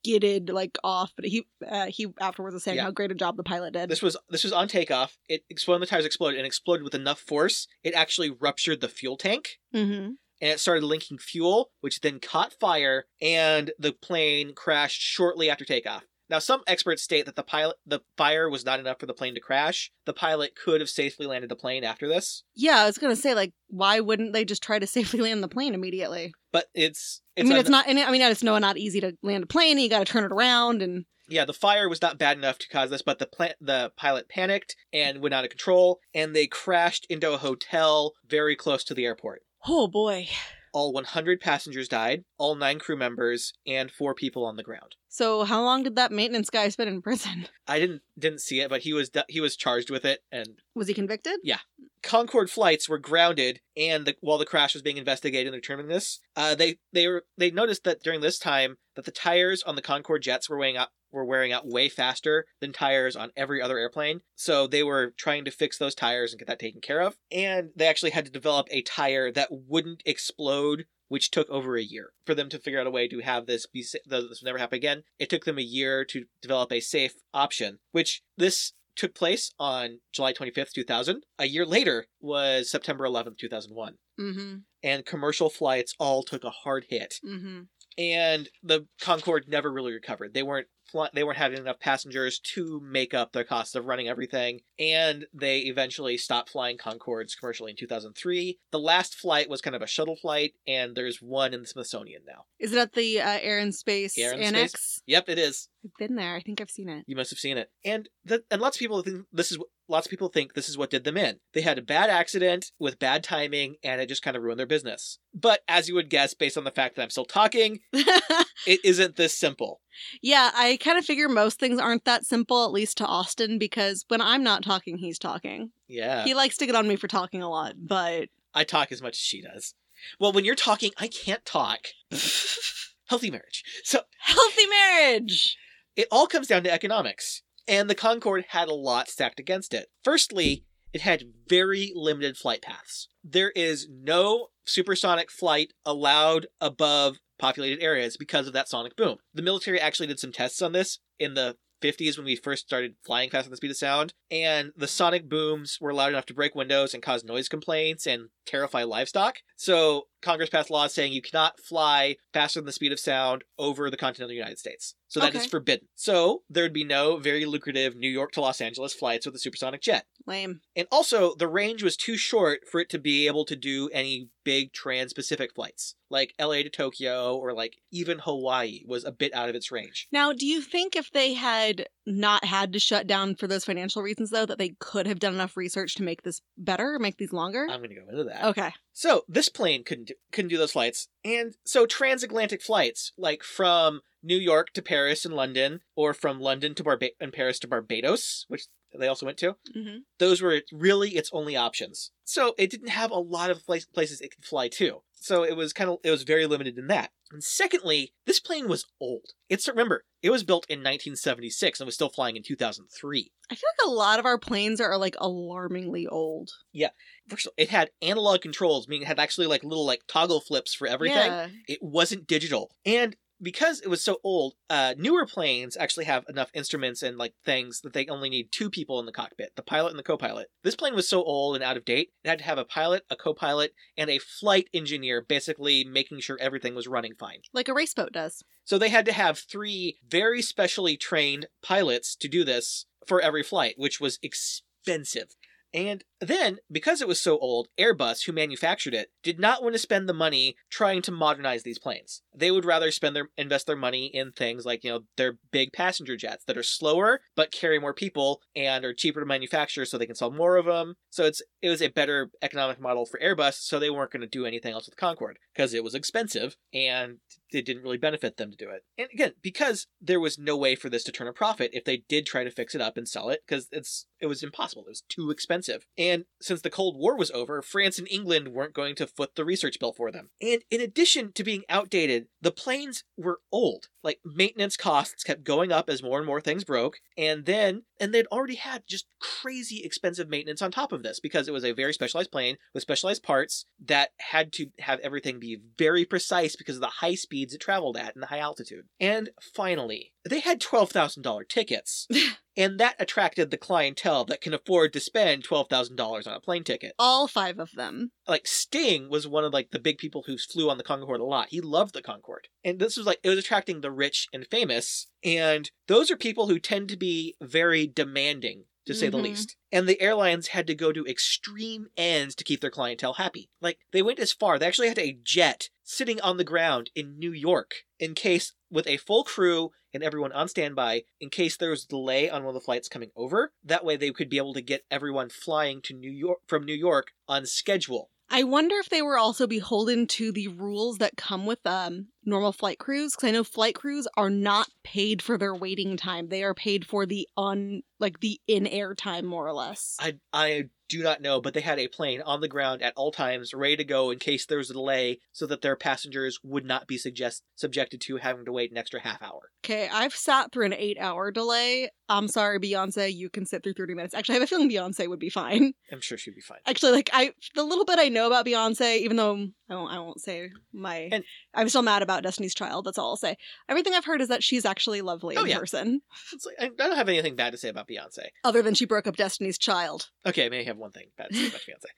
[0.03, 1.11] skidded like off.
[1.15, 2.83] But he uh, he afterwards was saying Yeah.
[2.83, 3.89] how great a job the pilot did.
[3.89, 5.17] This was this was on takeoff.
[5.27, 5.81] It exploded.
[5.87, 7.67] The tires exploded and exploded with enough force.
[7.83, 9.57] It actually ruptured the fuel tank.
[9.73, 9.91] mm-hmm.
[9.93, 15.65] and it started linking fuel, which then caught fire, and the plane crashed shortly after
[15.65, 16.03] takeoff.
[16.29, 19.33] Now, some experts state that the pilot, the fire was not enough for the plane
[19.35, 19.91] to crash.
[20.05, 23.33] The pilot could have safely landed the plane after this, Yeah, I was gonna say
[23.35, 26.33] like, why wouldn't they just try to safely land the plane immediately?
[26.51, 27.21] But it's.
[27.37, 27.87] I mean, un- it's not.
[27.87, 29.71] And I mean, it's no not easy to land a plane.
[29.73, 32.57] And you got to turn it around, and Yeah, the fire was not bad enough
[32.59, 36.35] to cause this, but the pla- the pilot panicked and went out of control, and
[36.35, 39.41] they crashed into a hotel very close to the airport.
[39.67, 40.27] oh boy.
[40.73, 44.95] All 100 passengers died, all nine crew members, and four people on the ground.
[45.09, 47.47] So how long did that maintenance guy spend in prison?
[47.67, 50.87] I didn't didn't see it, but he was he was charged with it, and Was
[50.87, 51.39] he convicted?
[51.43, 51.59] Yeah.
[52.01, 56.19] Concorde flights were grounded, and the, while the crash was being investigated and determining this,
[56.35, 59.81] uh, they they were they noticed that during this time that the tires on the
[59.81, 63.77] Concorde jets were weighing out were wearing out way faster than tires on every other
[63.77, 64.21] airplane.
[64.35, 67.69] So they were trying to fix those tires and get that taken care of, and
[67.75, 70.85] they actually had to develop a tire that wouldn't explode.
[71.07, 73.65] Which took over a year for them to figure out a way to have this
[73.65, 75.03] be this never happen again.
[75.19, 79.99] It took them a year to develop a safe option, which this took place on
[80.13, 81.23] July 25th, 2000.
[81.39, 83.95] A year later was September 11th, 2001.
[84.19, 84.55] Mm-hmm.
[84.83, 87.15] And commercial flights all took a hard hit.
[87.25, 87.61] Mm-hmm.
[87.97, 90.33] And the Concorde never really recovered.
[90.33, 94.07] They weren't fly- they weren't having enough passengers to make up the cost of running
[94.07, 98.59] everything, and they eventually stopped flying Concordes commercially in 2003.
[98.71, 102.23] The last flight was kind of a shuttle flight, and there's one in the Smithsonian
[102.27, 102.45] now.
[102.59, 105.01] Is it at the uh, Air and Space Air and Annex?
[105.05, 105.69] Yep, it is.
[105.83, 106.35] I've been there.
[106.35, 107.05] I think I've seen it.
[107.07, 109.57] You must have seen it, and the, and lots of people think this is
[109.91, 111.39] lots of people think this is what did them in.
[111.53, 114.65] They had a bad accident with bad timing, and it just kind of ruined their
[114.65, 115.19] business.
[115.33, 119.17] But as you would guess, based on the fact that I'm still talking, it isn't
[119.17, 119.81] this simple.
[120.21, 124.05] yeah, I kind of figure most things aren't that simple, at least to Austin, because
[124.07, 125.71] when I'm not talking, he's talking.
[125.87, 129.01] Yeah, He likes to get on me for talking a lot, but I talk as
[129.01, 129.75] much as she does.
[130.19, 131.87] Well, when you're talking, I can't talk.
[133.07, 133.63] Healthy marriage.
[133.83, 135.57] So healthy marriage.
[135.97, 137.43] it all comes down to economics.
[137.71, 139.87] And the Concorde had a lot stacked against it.
[140.03, 143.07] Firstly, it had very limited flight paths.
[143.23, 149.19] There is no supersonic flight allowed above populated areas because of that sonic boom.
[149.33, 152.95] The military actually did some tests on this in the 50s when we first started
[153.05, 156.33] flying faster than the speed of sound, and the sonic booms were loud enough to
[156.33, 159.37] break windows and cause noise complaints and terrify livestock.
[159.55, 163.89] So Congress passed laws saying you cannot fly faster than the speed of sound over
[163.89, 164.95] the continental United States.
[165.07, 165.49] So that is Okay.
[165.49, 165.87] forbidden.
[165.95, 169.39] So there would be no very lucrative New York to Los Angeles flights with a
[169.39, 170.05] supersonic jet.
[170.25, 170.61] Lame.
[170.75, 174.29] And also, the range was too short for it to be able to do any
[174.43, 179.33] big trans Pacific flights, like LA to Tokyo or like even Hawaii was a bit
[179.33, 180.07] out of its range.
[180.11, 184.01] Now, do you think if they had not had to shut down for those financial
[184.01, 187.17] reasons, though, that they could have done enough research to make this better or make
[187.17, 187.67] these longer?
[187.69, 188.45] I'm going to go into that.
[188.45, 188.71] okay.
[188.93, 194.37] So this plane couldn't couldn't do those flights, and so transatlantic flights, like from New
[194.37, 198.67] York to Paris and London, or from London to Barba- and Paris to Barbados, which
[198.99, 202.11] they also went to, hmm those were really its only options.
[202.23, 205.01] So it didn't have a lot of places it could fly to.
[205.13, 207.11] So it was kind of it was very limited in that.
[207.31, 209.33] And secondly, this plane was old.
[209.49, 213.31] It's remember it was built in 1976 and was still flying in 2003.
[213.49, 216.51] I feel like a lot of our planes are like alarmingly old.
[216.71, 216.89] Yeah,
[217.27, 220.41] First of all, it had analog controls, meaning it had actually like little like toggle
[220.41, 221.31] flips for everything.
[221.31, 221.47] Yeah.
[221.67, 222.71] It wasn't digital.
[222.85, 227.33] And because it was so old, uh, newer planes actually have enough instruments and like
[227.43, 230.49] things that they only need two people in the cockpit, the pilot and the co-pilot.
[230.63, 233.03] This plane was so old and out of date, it had to have a pilot,
[233.09, 237.39] a co-pilot, and a flight engineer basically making sure everything was running fine.
[237.53, 238.43] Like a race boat does.
[238.63, 243.43] So they had to have three very specially trained pilots to do this for every
[243.43, 245.35] flight, which was expensive.
[245.73, 249.79] And then, because it was so old, Airbus, who manufactured it, did not want to
[249.79, 252.21] spend the money trying to modernize these planes.
[252.35, 255.71] They would rather spend their invest their money in things like, you know, their big
[255.71, 259.97] passenger jets that are slower but carry more people and are cheaper to manufacture so
[259.97, 260.95] they can sell more of them.
[261.09, 264.27] So it's it was a better economic model for Airbus, so they weren't going to
[264.27, 267.19] do anything else with Concorde because it was expensive and
[267.51, 268.83] it didn't really benefit them to do it.
[268.97, 272.03] And again, because there was no way for this to turn a profit if they
[272.07, 274.83] did try to fix it up and sell it, because it's it was impossible.
[274.83, 275.87] It was too expensive.
[275.97, 279.45] And since the Cold War was over, France and England weren't going to foot the
[279.45, 280.29] research bill for them.
[280.41, 283.89] And in addition to being outdated, the planes were old.
[284.03, 288.13] Like maintenance costs kept going up as more and more things broke, and then and
[288.13, 291.73] they'd already had just crazy expensive maintenance on top of this because it was a
[291.73, 296.75] very specialized plane with specialized parts that had to have everything be very precise because
[296.75, 298.85] of the high speeds it traveled at and the high altitude.
[298.99, 302.07] And finally, they had $12,000 tickets.
[302.61, 306.93] and that attracted the clientele that can afford to spend $12,000 on a plane ticket.
[306.99, 308.11] All five of them.
[308.27, 311.25] Like Sting was one of like the big people who flew on the Concorde a
[311.25, 311.47] lot.
[311.49, 312.47] He loved the Concorde.
[312.63, 316.47] And this was like it was attracting the rich and famous and those are people
[316.47, 319.23] who tend to be very demanding to say the Mhm.
[319.23, 319.55] least.
[319.71, 323.49] And the airlines had to go to extreme ends to keep their clientele happy.
[323.61, 327.19] Like they went as far, they actually had a jet sitting on the ground in
[327.19, 331.69] New York in case with a full crew and everyone on standby in case there
[331.69, 333.51] was delay on one of the flights coming over.
[333.63, 336.75] That way they could be able to get everyone flying to New York from New
[336.75, 338.09] York on schedule.
[338.33, 342.51] I wonder if they were also beholden to the rules that come with um, normal
[342.51, 346.27] flight crews because I know flight crews are not paid for their waiting time.
[346.29, 349.95] They are paid for the on like the in air time more or less.
[349.99, 353.11] I I do not know, but they had a plane on the ground at all
[353.13, 356.65] times, ready to go in case there was a delay, so that their passengers would
[356.65, 359.51] not be suggest subjected to having to wait an extra half hour.
[359.63, 361.89] Okay, I've sat through an eight hour delay.
[362.09, 364.13] I'm sorry, Beyonce, you can sit through 30 minutes.
[364.13, 365.71] Actually, I have a feeling Beyonce would be fine.
[365.93, 366.57] I'm sure she'd be fine.
[366.65, 369.99] Actually, like I the little bit I know about Beyonce, even though I won't I
[369.99, 373.37] won't say my And- I'm still mad about Destiny's Child, that's all I'll say.
[373.69, 375.59] Everything I've heard is that she's actually lovely Oh, in yeah.
[375.59, 376.01] person.
[376.45, 378.27] Like, I don't have anything bad to say about Beyonce.
[378.43, 380.09] Other than she broke up Destiny's Child.
[380.25, 381.85] Okay, I may have one thing bad to say about Beyonce.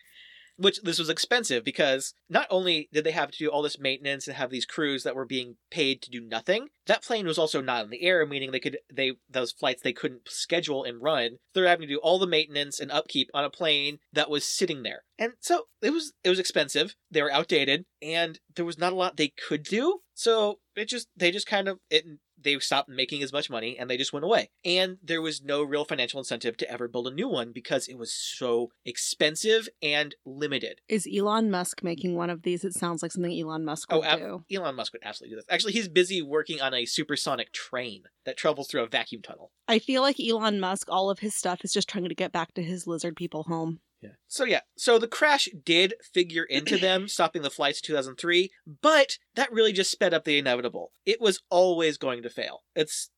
[0.64, 4.28] which this was expensive because not only did they have to do all this maintenance
[4.28, 7.62] and have these crews that were being paid to do nothing, that plane was also
[7.62, 11.38] not in the air, meaning they could they those flights they couldn't schedule and run.
[11.54, 14.84] They're having to do all the maintenance and upkeep on a plane that was sitting
[14.84, 15.04] there.
[15.20, 16.96] And so it was it was expensive.
[17.12, 20.00] They were outdated and there was not a lot they could do.
[20.14, 22.06] So it just they just kind of it
[22.44, 24.50] they stopped making as much money and they just went away.
[24.64, 27.98] And there was no real financial incentive to ever build a new one because it
[27.98, 30.82] was so expensive and limited.
[30.88, 32.64] Is Elon Musk making one of these?
[32.64, 34.56] It sounds like something Elon Musk oh, would Oh, do.
[34.58, 35.46] Elon Musk would absolutely do this.
[35.50, 39.52] Actually, he's busy working on a supersonic train that travels through a vacuum tunnel.
[39.68, 42.54] I feel like Elon Musk, all of his stuff is just trying to get back
[42.54, 43.80] to his lizard people home.
[44.04, 44.10] Yeah.
[44.28, 48.52] So yeah, so the crash did figure into them stopping the flights in 2003,
[48.82, 50.92] but that really just sped up the inevitable.
[51.06, 52.64] It was always going to fail.
[52.76, 53.10] It's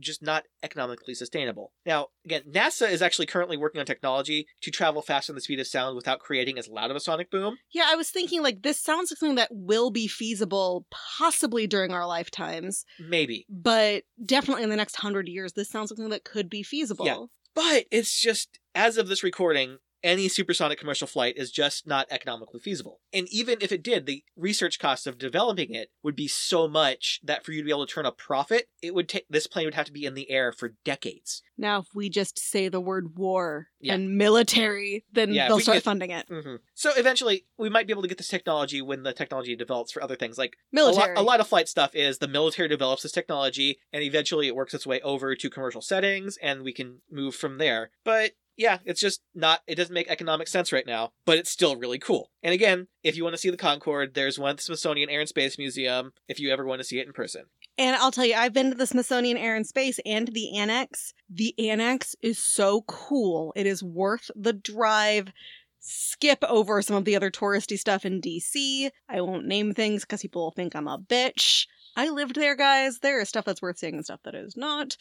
[0.00, 1.72] just not economically sustainable.
[1.84, 5.60] Now, again, NASA is actually currently working on technology to travel faster than the speed
[5.60, 7.58] of sound without creating as loud of a sonic boom.
[7.70, 11.92] Yeah, I was thinking like this sounds like something that will be feasible possibly during
[11.92, 13.46] our lifetimes, Maybe.
[13.48, 17.04] but definitely in the next hundred years, this sounds like something that could be feasible.
[17.04, 17.24] Yeah.
[17.54, 22.60] But it's just, as of this recording, any supersonic commercial flight is just not economically
[22.60, 23.00] feasible.
[23.12, 27.20] And even if it did, the research cost of developing it would be so much
[27.24, 29.64] that for you to be able to turn a profit, it would take this plane
[29.66, 31.42] would have to be in the air for decades.
[31.60, 33.94] Now, if we just say the word war Yeah.
[33.94, 36.26] and military, then Yeah, they'll start get- funding it.
[36.28, 39.90] hmm So eventually, we might be able to get this technology when the technology develops
[39.90, 40.38] for other things.
[40.38, 41.14] Like a Military.
[41.16, 44.54] lot, a lot of flight stuff is the military develops this technology, and eventually it
[44.54, 47.90] works its way over to commercial settings, and we can move from there.
[48.04, 49.60] But yeah, it's just not.
[49.68, 52.30] It doesn't make economic sense right now, but it's still really cool.
[52.42, 55.20] And again, if you want to see the Concorde, there's one at the Smithsonian Air
[55.20, 56.10] and Space Museum.
[56.28, 57.44] If you ever want to see it in person,
[57.78, 61.14] And I'll tell you, I've been to the Smithsonian Air and Space and the Annex.
[61.30, 63.52] The Annex is so cool.
[63.54, 65.32] It is worth the drive.
[65.78, 68.90] Skip over some of the other touristy stuff in DC.
[69.08, 71.66] I won't name things because people will think I'm a bitch.
[71.96, 72.98] I lived there, guys.
[72.98, 74.96] There is stuff that's worth seeing and stuff that is not.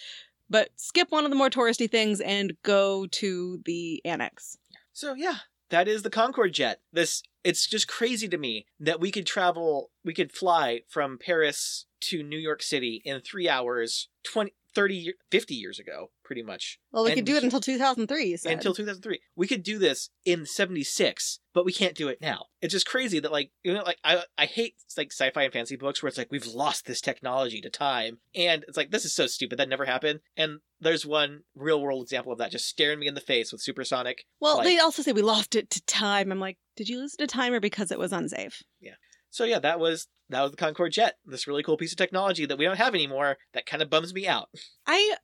[0.49, 4.57] But skip one of the more touristy things and go to the Annex.
[4.93, 5.37] So yeah,
[5.69, 6.81] that is the Concorde jet.
[6.91, 11.85] This it's just crazy to me that we could travel, we could fly from Paris
[12.01, 16.77] to New York City in 3 hours 20 30 50 years ago, pretty much.
[16.91, 18.51] Well, we And could do it until 2003, you said.
[18.51, 19.21] Until 2003.
[19.37, 22.47] We could do this in 76, but we can't do it now.
[22.61, 25.77] It's just crazy that like, you know like I I hate like sci-fi and fantasy
[25.77, 29.15] books where it's like we've lost this technology to time and it's like this is
[29.15, 30.19] so stupid that never happened.
[30.35, 33.61] And there's one real world example of that just staring me in the face with
[33.61, 34.65] supersonic well, flight.
[34.65, 36.31] they also say we lost it to time.
[36.31, 38.61] I'm like, did you lose it to time or because it was unsafe?
[38.81, 38.95] Yeah.
[39.29, 41.17] So yeah, that was that was the Concorde jet.
[41.25, 43.37] This really cool piece of technology that we don't have anymore.
[43.53, 44.49] That kind of bums me out.
[44.85, 45.15] I,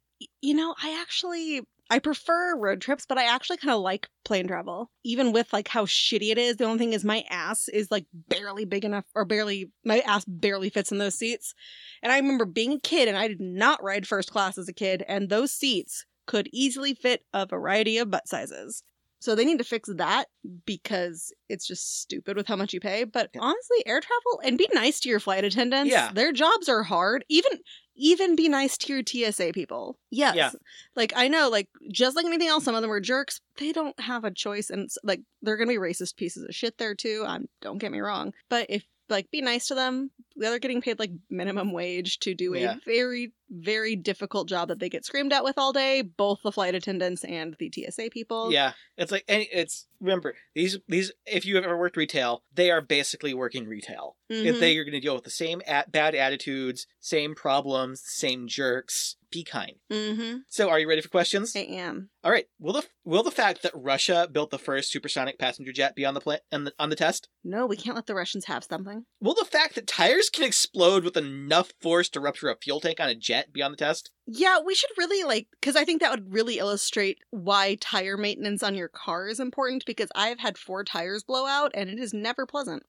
[0.41, 4.47] you know, I actually I prefer road trips, but I actually kind of like plane
[4.47, 4.89] travel.
[5.03, 8.05] Even with like how shitty it is, the only thing is my ass is like
[8.13, 11.53] barely big enough, or barely my ass barely fits in those seats.
[12.01, 14.74] And I remember being a kid, and I did not ride first class as a
[14.74, 18.84] kid, and those seats could easily fit a variety of butt sizes.
[19.19, 20.26] So they need to fix that
[20.65, 23.05] because it's just stupid with how much you pay.
[23.05, 25.91] But honestly, air travel and be nice to your flight attendants.
[25.91, 26.11] Yeah.
[26.11, 27.24] Their jobs are hard.
[27.30, 27.59] Even
[27.96, 29.98] even be nice to your TSA people.
[30.10, 30.36] Yes.
[30.36, 30.52] Yeah.
[30.96, 33.39] Like I know, like just like anything else, some of them are jerks.
[33.58, 36.96] They don't have a choice, and like they're gonna be racist pieces of shit there
[36.96, 37.24] too.
[37.26, 40.99] Um, don't get me wrong, but if like be nice to them, they're getting paid
[40.99, 42.73] like minimum wage to do Yeah.
[42.75, 46.01] a very very difficult job that they get screamed at with all day.
[46.01, 48.51] Both the flight attendants and the TSA people.
[48.51, 49.47] Yeah, it's like any.
[49.53, 51.11] It's remember these these.
[51.27, 54.17] If you have ever worked retail, they are basically working retail.
[54.29, 54.59] If Mhm.
[54.59, 59.17] they are going to deal with the same at, bad attitudes, same problems, same jerks,
[59.34, 59.73] be kind.
[59.91, 60.38] Mm-hmm.
[60.47, 61.53] So, are you ready for questions?
[61.55, 62.09] I am.
[62.23, 62.45] All right.
[62.59, 66.13] Will the will the fact that Russia built the first supersonic passenger jet be on
[66.13, 67.27] the pla- on the, on the test?
[67.43, 69.05] No, we can't let the Russians have something.
[69.19, 72.99] Will the fact that tires can explode with enough force to rupture a fuel tank
[72.99, 74.11] on a jet be on the test?
[74.25, 78.63] Yeah, we should really like because I think that would really illustrate why tire maintenance
[78.63, 82.13] on your car is important because I've had four tires blow out and it is
[82.13, 82.84] never pleasant.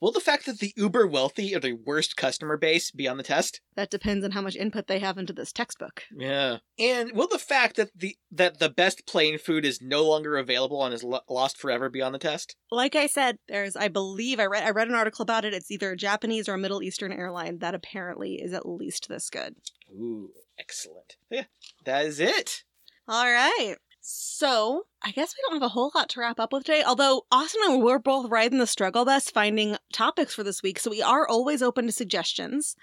[0.00, 3.22] Will the fact that the uber wealthy are the worst customer base be on the
[3.22, 3.60] test?
[3.76, 6.04] That depends on how much input they have into this textbook.
[6.16, 6.58] Yeah.
[6.78, 10.84] And will the fact that the that the best plane food is no longer available
[10.84, 12.56] and is lo- lost forever be on the test?
[12.70, 15.52] Like I said, there's I believe I read I read an article about it.
[15.52, 19.28] It's either a Japanese or a Middle Eastern airline that apparently is at least this
[19.28, 19.56] good.
[19.92, 21.16] Ooh, excellent.
[21.30, 21.44] Yeah,
[21.84, 22.64] that is it.
[23.06, 23.76] All right.
[24.00, 26.82] So, I guess we don't have a whole lot to wrap up with today.
[26.82, 30.78] Although Austin and I we're both riding the struggle bus finding topics for this week,
[30.78, 32.76] so we are always open to suggestions.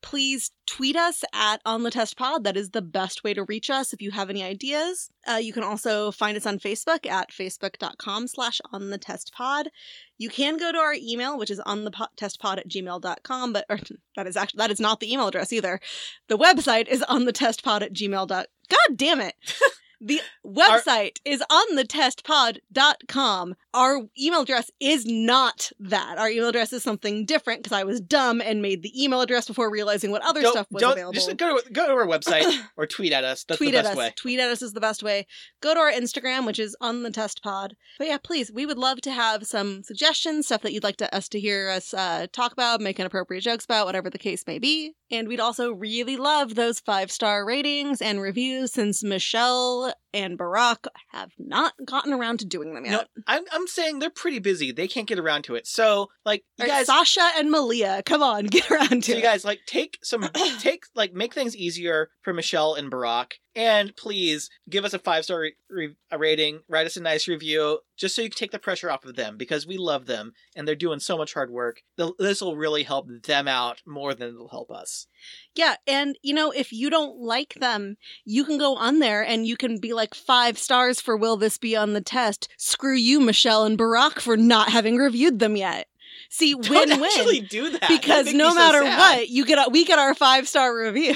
[0.00, 3.68] please tweet us at on the test pod that is the best way to reach
[3.68, 7.32] us if you have any ideas uh, you can also find us on facebook at
[7.32, 9.68] facebook.com slash on the test pod
[10.16, 13.52] you can go to our email which is on the po- test pod at gmail.com
[13.52, 13.78] but or,
[14.16, 15.80] that is actually that is not the email address either
[16.28, 18.28] the website is on the test pod at gmail.
[18.28, 19.34] dot- god damn it
[20.00, 23.54] the website is on the testpod.com.
[23.74, 26.18] Our email address is not that.
[26.18, 29.46] Our email address is something different because I was dumb and made the email address
[29.46, 31.12] before realizing what other stuff was available.
[31.12, 33.44] Just go to go to our website or tweet at us.
[33.44, 33.96] That's tweet the at us.
[33.96, 34.12] way.
[34.16, 35.26] Tweet at us is the best way.
[35.60, 37.74] Go to our Instagram, which is on the test pod.
[37.98, 41.14] But yeah, please, we would love to have some suggestions, stuff that you'd like to,
[41.14, 44.58] us to hear us uh, talk about, make inappropriate jokes about, whatever the case may
[44.58, 44.94] be.
[45.10, 50.86] And we'd also really love those five star ratings and reviews since Michelle and Barack
[51.08, 53.08] have not gotten around to doing them No, yet.
[53.26, 54.72] I'm I'm saying they're pretty busy.
[54.72, 55.66] They can't get around to it.
[55.66, 59.22] So like you Or guys, Sasha and Malia, come on, get around to so you
[59.22, 60.22] guys like take some
[60.60, 65.24] take like make things easier for Michelle and Barack, and please give us a five
[65.24, 66.60] star re- re- a rating.
[66.68, 69.36] Write us a nice review, just so you can take the pressure off of them
[69.36, 71.82] because we love them and they're doing so much hard work.
[72.18, 75.06] This will really help them out more than it'll help us.
[75.54, 79.46] Yeah, and you know, if you don't like them, you can go on there and
[79.46, 82.48] you can be like five stars for will this be on the test?
[82.56, 85.88] Screw you, Michelle and Barack, for not having reviewed them yet.
[86.30, 87.48] See, Don't win actually win.
[87.50, 90.48] do that Because no me so matter what, you get a, we get our five
[90.48, 91.14] star review.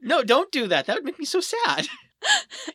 [0.00, 0.86] No, don't do that.
[0.86, 1.88] That would make me so sad.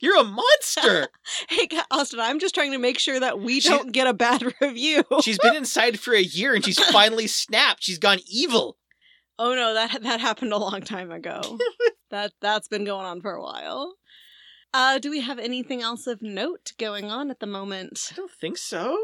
[0.02, 1.08] You're a monster.
[1.50, 4.44] hey, Austin, I'm just trying to make sure that we She- don't get a bad
[4.62, 5.04] review.
[5.22, 7.84] She's been inside for a year and she's finally snapped.
[7.84, 8.78] She's gone evil.
[9.40, 11.42] oh no, that that happened a long time ago.
[12.10, 13.96] that that's been going on for a while.
[14.74, 18.10] Uh, do we have anything else of note going on at the moment?
[18.12, 18.98] I don't think so.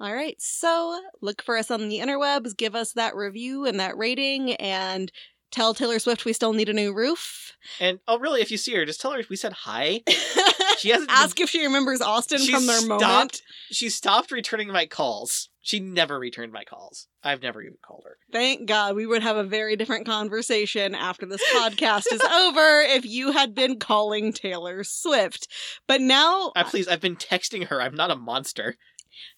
[0.00, 3.98] All right, so look for us on the interwebs, give us that review and that
[3.98, 5.12] rating, and
[5.50, 7.52] tell Taylor Swift we still need a new roof.
[7.78, 8.40] And oh, really?
[8.40, 10.02] If you see her, just tell her we said hi.
[10.80, 11.10] She hasn't.
[11.10, 13.42] Ask if she remembers Austin she from their stopped, moment.
[13.70, 15.48] She stopped returning my calls.
[15.62, 17.06] She never returned my calls.
[17.22, 18.16] I've never even called her.
[18.32, 23.04] Thank God we would have a very different conversation after this podcast is over if
[23.04, 25.48] you had been calling Taylor Swift.
[25.86, 26.88] But now, I please.
[26.88, 27.80] I've been texting her.
[27.82, 28.76] I'm not a monster.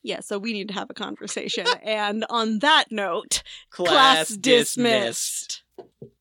[0.02, 1.66] yeah, so we need to have a conversation.
[1.82, 5.62] and on that note, Class, dismissed.
[5.88, 6.11] dismissed.